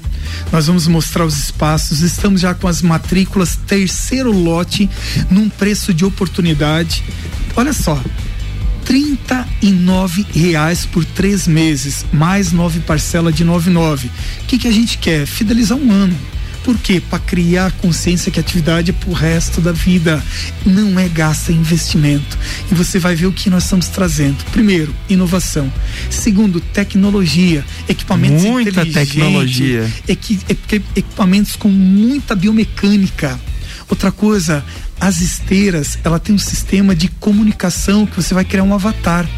Nós 0.53 0.69
vamos 0.69 0.87
mostrar 0.87 1.25
os 1.25 1.35
espaços. 1.63 2.01
Estamos 2.01 2.41
já 2.41 2.55
com 2.55 2.67
as 2.67 2.83
matrículas 2.83 3.57
terceiro 3.67 4.33
lote 4.33 4.91
num 5.31 5.49
preço 5.49 5.95
de 5.95 6.05
oportunidade. 6.05 7.05
Olha 7.55 7.73
só, 7.73 8.03
R$ 8.85 9.19
reais 10.35 10.85
por 10.87 11.05
três 11.05 11.47
meses, 11.47 12.05
mais 12.13 12.51
nove 12.51 12.81
parcela 12.81 13.33
de 13.33 13.45
nove 13.45 13.71
nove. 13.71 14.11
O 14.43 14.47
que, 14.47 14.59
que 14.59 14.67
a 14.67 14.73
gente 14.73 14.99
quer? 14.99 15.25
Fidelizar 15.25 15.79
um 15.79 15.93
ano 15.93 16.17
por 16.65 16.79
quê? 16.79 17.01
Para 17.01 17.19
criar 17.19 17.73
consciência 17.73 18.31
que 18.31 18.39
a 18.39 18.43
atividade 18.43 18.91
é 18.91 18.95
pro 18.95 19.13
resto 19.13 19.61
da 19.61 19.73
vida. 19.73 20.23
Não 20.65 20.99
é 20.99 21.09
gasto, 21.09 21.51
é 21.51 21.55
investimento. 21.55 22.39
E 22.71 22.75
você 22.75 22.99
vai 22.99 23.15
ver 23.15 23.27
o 23.27 23.33
que 23.33 23.51
nós 23.51 23.65
estamos 23.65 23.89
trazendo. 23.89 24.45
Primeiro, 24.53 24.95
inovação. 25.09 25.73
Segundo, 26.11 26.61
tecnologia. 26.61 27.65
Equipamentos 27.89 28.45
Muita 28.45 28.85
tecnologia. 28.87 29.91
Equi 30.09 30.41
equipamentos 30.97 31.57
com 31.57 31.69
muita 31.69 32.35
biomecânica. 32.35 33.39
Outra 33.89 34.11
coisa, 34.11 34.65
as 35.01 35.21
esteiras, 35.21 35.99
ela 36.05 36.19
tem 36.19 36.35
um 36.35 36.39
sistema 36.39 36.95
de 36.95 37.09
comunicação 37.09 38.07
que 38.07 38.17
você 38.17 38.33
vai 38.33 38.45
criar 38.45 38.63
um 38.63 38.73
avatar. 38.73 39.29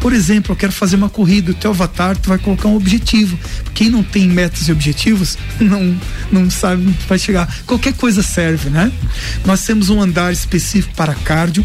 Por 0.00 0.12
exemplo, 0.12 0.52
eu 0.52 0.56
quero 0.56 0.72
fazer 0.72 0.96
uma 0.96 1.08
corrida, 1.08 1.50
o 1.50 1.54
teu 1.54 1.70
avatar 1.70 2.16
tu 2.16 2.28
vai 2.28 2.38
colocar 2.38 2.68
um 2.68 2.76
objetivo. 2.76 3.38
Quem 3.74 3.88
não 3.88 4.02
tem 4.02 4.28
metas 4.28 4.68
e 4.68 4.72
objetivos 4.72 5.38
não 5.60 5.96
não 6.30 6.50
sabe 6.50 6.82
onde 6.86 6.98
vai 7.08 7.18
chegar. 7.18 7.52
Qualquer 7.66 7.94
coisa 7.94 8.22
serve, 8.22 8.70
né? 8.70 8.92
Nós 9.44 9.64
temos 9.64 9.90
um 9.90 10.00
andar 10.00 10.32
específico 10.32 10.94
para 10.94 11.14
cardio, 11.14 11.64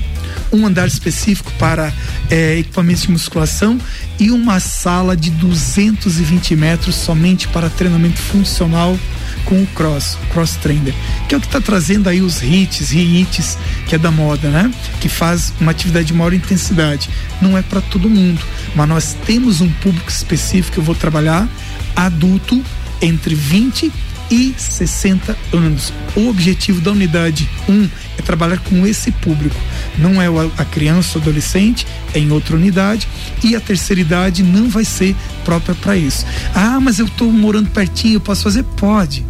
um 0.52 0.65
andar 0.65 0.88
específico 0.88 1.52
para 1.60 1.93
é, 2.30 2.60
equipamentos 2.60 3.04
de 3.04 3.12
musculação 3.12 3.80
e 4.19 4.32
uma 4.32 4.60
sala 4.60 5.15
de 5.15 5.30
220 5.32 6.56
metros 6.56 6.95
somente 6.95 7.48
para 7.48 7.69
treinamento 7.69 8.19
funcional 8.19 8.98
com 9.45 9.62
o 9.62 9.67
cross, 9.67 10.17
cross 10.32 10.56
trainer, 10.56 10.93
que 11.28 11.36
é 11.36 11.38
o 11.38 11.41
que 11.41 11.47
está 11.47 11.62
trazendo 11.62 12.10
aí 12.10 12.21
os 12.21 12.41
hits, 12.41 12.91
hits, 12.91 13.58
que 13.88 13.95
é 13.95 13.97
da 13.97 14.12
moda, 14.12 14.49
né? 14.49 14.71
Que 14.99 15.10
faz 15.10 15.54
uma 15.60 15.71
atividade 15.71 16.08
de 16.08 16.13
maior 16.13 16.34
intensidade. 16.34 17.10
Não 17.41 17.58
é 17.58 17.62
para 17.62 17.82
todo 17.82 18.10
mundo, 18.10 18.41
mas 18.75 18.88
nós 18.89 19.17
temos 19.25 19.62
um 19.62 19.69
público 19.69 20.10
específico 20.10 20.80
eu 20.80 20.84
vou 20.84 20.95
trabalhar 20.95 21.47
adulto 21.95 22.63
entre 23.02 23.36
20 23.36 23.91
e 24.32 24.54
60 24.58 25.36
anos. 25.54 25.91
O 26.15 26.30
objetivo 26.30 26.82
da 26.82 26.91
unidade 26.91 27.49
1 27.67 27.73
um 27.73 27.89
é 28.17 28.21
trabalhar 28.21 28.60
com 28.60 28.86
esse 28.86 29.12
público. 29.12 29.56
Não 29.97 30.21
é 30.21 30.28
a 30.58 30.65
criança 30.65 31.17
ou 31.17 31.21
adolescente, 31.21 31.88
é 32.13 32.19
em 32.19 32.32
outra 32.32 32.56
unidade. 32.56 33.08
E 33.43 33.56
a 33.56 33.60
terceira 33.60 34.02
idade 34.02 34.43
não 34.43 34.69
vai 34.69 34.86
ser 34.86 35.15
própria 35.49 35.73
para 35.73 35.97
isso. 35.97 36.27
Ah, 36.53 36.79
mas 36.79 36.99
eu 36.99 37.07
estou 37.07 37.31
morando 37.31 37.71
pertinho, 37.71 38.15
eu 38.15 38.21
posso 38.21 38.43
fazer? 38.43 38.63
Pode 38.63 39.25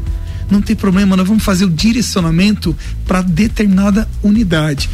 não 0.51 0.63
tem 0.63 0.75
problema, 0.75 1.15
nós 1.15 1.27
vamos 1.27 1.43
fazer 1.43 1.65
o 1.65 1.69
direcionamento 1.69 2.75
para 3.05 3.21
determinada 3.21 4.10
unidade. 4.23 4.89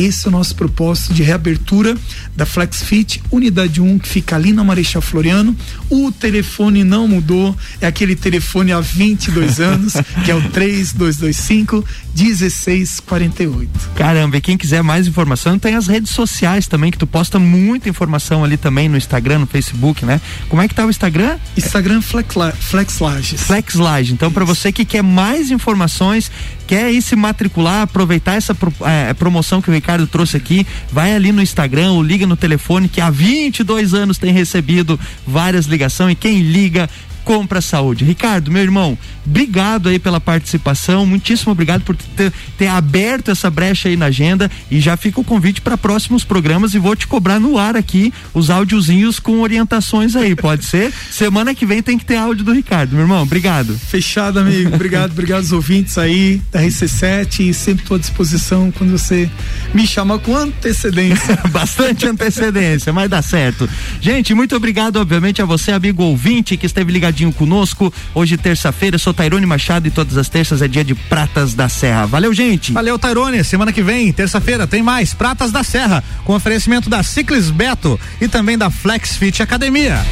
Esse 0.00 0.26
é 0.26 0.28
o 0.28 0.32
nosso 0.32 0.54
propósito 0.54 1.12
de 1.12 1.22
reabertura 1.22 1.94
da 2.34 2.46
FlexFit, 2.46 3.22
unidade 3.30 3.82
1, 3.82 3.98
que 3.98 4.08
fica 4.08 4.34
ali 4.34 4.50
na 4.50 4.64
Marechal 4.64 5.02
Floriano. 5.02 5.54
O 5.90 6.10
telefone 6.10 6.82
não 6.82 7.06
mudou, 7.06 7.54
é 7.82 7.86
aquele 7.86 8.16
telefone 8.16 8.72
há 8.72 8.80
22 8.80 9.60
anos, 9.60 9.92
que 10.24 10.30
é 10.30 10.34
o 10.34 10.40
3225 10.48 11.84
1648. 12.16 13.70
Caramba, 13.94 14.38
e 14.38 14.40
quem 14.40 14.56
quiser 14.56 14.82
mais 14.82 15.06
informação, 15.06 15.58
tem 15.58 15.74
as 15.74 15.86
redes 15.86 16.12
sociais 16.12 16.66
também, 16.66 16.90
que 16.90 16.98
tu 16.98 17.06
posta 17.06 17.38
muita 17.38 17.90
informação 17.90 18.42
ali 18.42 18.56
também 18.56 18.88
no 18.88 18.96
Instagram, 18.96 19.40
no 19.40 19.46
Facebook, 19.46 20.06
né? 20.06 20.18
Como 20.48 20.62
é 20.62 20.68
que 20.68 20.74
tá 20.74 20.86
o 20.86 20.90
Instagram? 20.90 21.38
Instagram 21.58 22.00
Flexlages. 22.00 23.42
Flexlage. 23.42 24.14
Então, 24.14 24.32
para 24.32 24.46
você 24.46 24.72
que 24.72 24.86
quer 24.86 25.02
mais 25.02 25.50
informações, 25.50 26.30
quer 26.70 26.92
ir 26.92 27.02
se 27.02 27.16
matricular, 27.16 27.82
aproveitar 27.82 28.36
essa 28.36 28.56
é, 28.86 29.12
promoção 29.14 29.60
que 29.60 29.68
o 29.68 29.72
Ricardo 29.72 30.06
trouxe 30.06 30.36
aqui, 30.36 30.64
vai 30.92 31.12
ali 31.12 31.32
no 31.32 31.42
Instagram, 31.42 31.94
o 31.94 32.00
liga 32.00 32.28
no 32.28 32.36
telefone 32.36 32.88
que 32.88 33.00
há 33.00 33.10
22 33.10 33.92
anos 33.92 34.18
tem 34.18 34.32
recebido 34.32 34.98
várias 35.26 35.66
ligações 35.66 36.12
e 36.12 36.14
quem 36.14 36.38
liga 36.38 36.88
compra 37.24 37.60
saúde. 37.60 38.04
Ricardo, 38.04 38.50
meu 38.50 38.62
irmão, 38.62 38.96
obrigado 39.26 39.88
aí 39.88 39.98
pela 39.98 40.20
participação, 40.20 41.06
muitíssimo 41.06 41.52
obrigado 41.52 41.82
por 41.82 41.96
ter, 41.96 42.32
ter 42.58 42.66
aberto 42.66 43.30
essa 43.30 43.50
brecha 43.50 43.88
aí 43.88 43.96
na 43.96 44.06
agenda 44.06 44.50
e 44.70 44.80
já 44.80 44.96
fica 44.96 45.20
o 45.20 45.24
convite 45.24 45.60
para 45.60 45.78
próximos 45.78 46.24
programas 46.24 46.74
e 46.74 46.78
vou 46.78 46.96
te 46.96 47.06
cobrar 47.06 47.38
no 47.38 47.58
ar 47.58 47.76
aqui 47.76 48.12
os 48.34 48.50
áudiozinhos 48.50 49.18
com 49.20 49.40
orientações 49.40 50.16
aí, 50.16 50.34
pode 50.34 50.64
ser? 50.64 50.92
Semana 51.10 51.54
que 51.54 51.66
vem 51.66 51.82
tem 51.82 51.98
que 51.98 52.04
ter 52.04 52.16
áudio 52.16 52.44
do 52.44 52.52
Ricardo, 52.52 52.92
meu 52.92 53.02
irmão, 53.02 53.22
obrigado. 53.22 53.76
Fechado, 53.78 54.38
amigo, 54.38 54.74
obrigado, 54.74 55.12
obrigado 55.12 55.40
aos 55.40 55.52
ouvintes 55.52 55.98
aí 55.98 56.40
da 56.50 56.62
RC7 56.62 57.48
e 57.48 57.54
sempre 57.54 57.82
estou 57.84 57.96
à 57.96 58.00
disposição 58.00 58.72
quando 58.72 58.90
você 58.90 59.30
me 59.74 59.86
chamar 59.86 60.18
com 60.18 60.36
antecedência. 60.36 61.38
Bastante 61.50 62.06
antecedência, 62.06 62.92
mas 62.92 63.08
dá 63.08 63.22
certo. 63.22 63.68
Gente, 64.00 64.34
muito 64.34 64.56
obrigado, 64.56 64.96
obviamente, 64.96 65.42
a 65.42 65.44
você, 65.44 65.72
amigo 65.72 66.02
ouvinte, 66.02 66.56
que 66.56 66.66
esteve 66.66 66.92
ligadinho 67.10 67.32
conosco. 67.32 67.92
Hoje, 68.14 68.36
terça-feira, 68.36 68.96
sou 68.98 69.12
Tairone 69.12 69.44
Machado 69.44 69.86
e 69.86 69.90
todas 69.90 70.16
as 70.16 70.28
terças 70.28 70.62
é 70.62 70.68
dia 70.68 70.84
de 70.84 70.94
Pratas 70.94 71.54
da 71.54 71.68
Serra. 71.68 72.06
Valeu, 72.06 72.32
gente. 72.32 72.72
Valeu, 72.72 72.98
Tairone. 72.98 73.44
Semana 73.44 73.72
que 73.72 73.82
vem, 73.82 74.12
terça-feira, 74.12 74.66
tem 74.66 74.82
mais 74.82 75.12
Pratas 75.12 75.50
da 75.52 75.62
Serra, 75.62 76.02
com 76.24 76.34
oferecimento 76.34 76.88
da 76.88 77.02
Ciclis 77.02 77.50
Beto 77.50 77.98
e 78.20 78.28
também 78.28 78.56
da 78.56 78.70
Flex 78.70 79.16
Fit 79.16 79.42
Academia. 79.42 80.04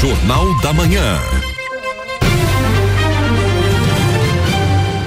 Jornal 0.00 0.60
da 0.60 0.72
Manhã. 0.72 1.51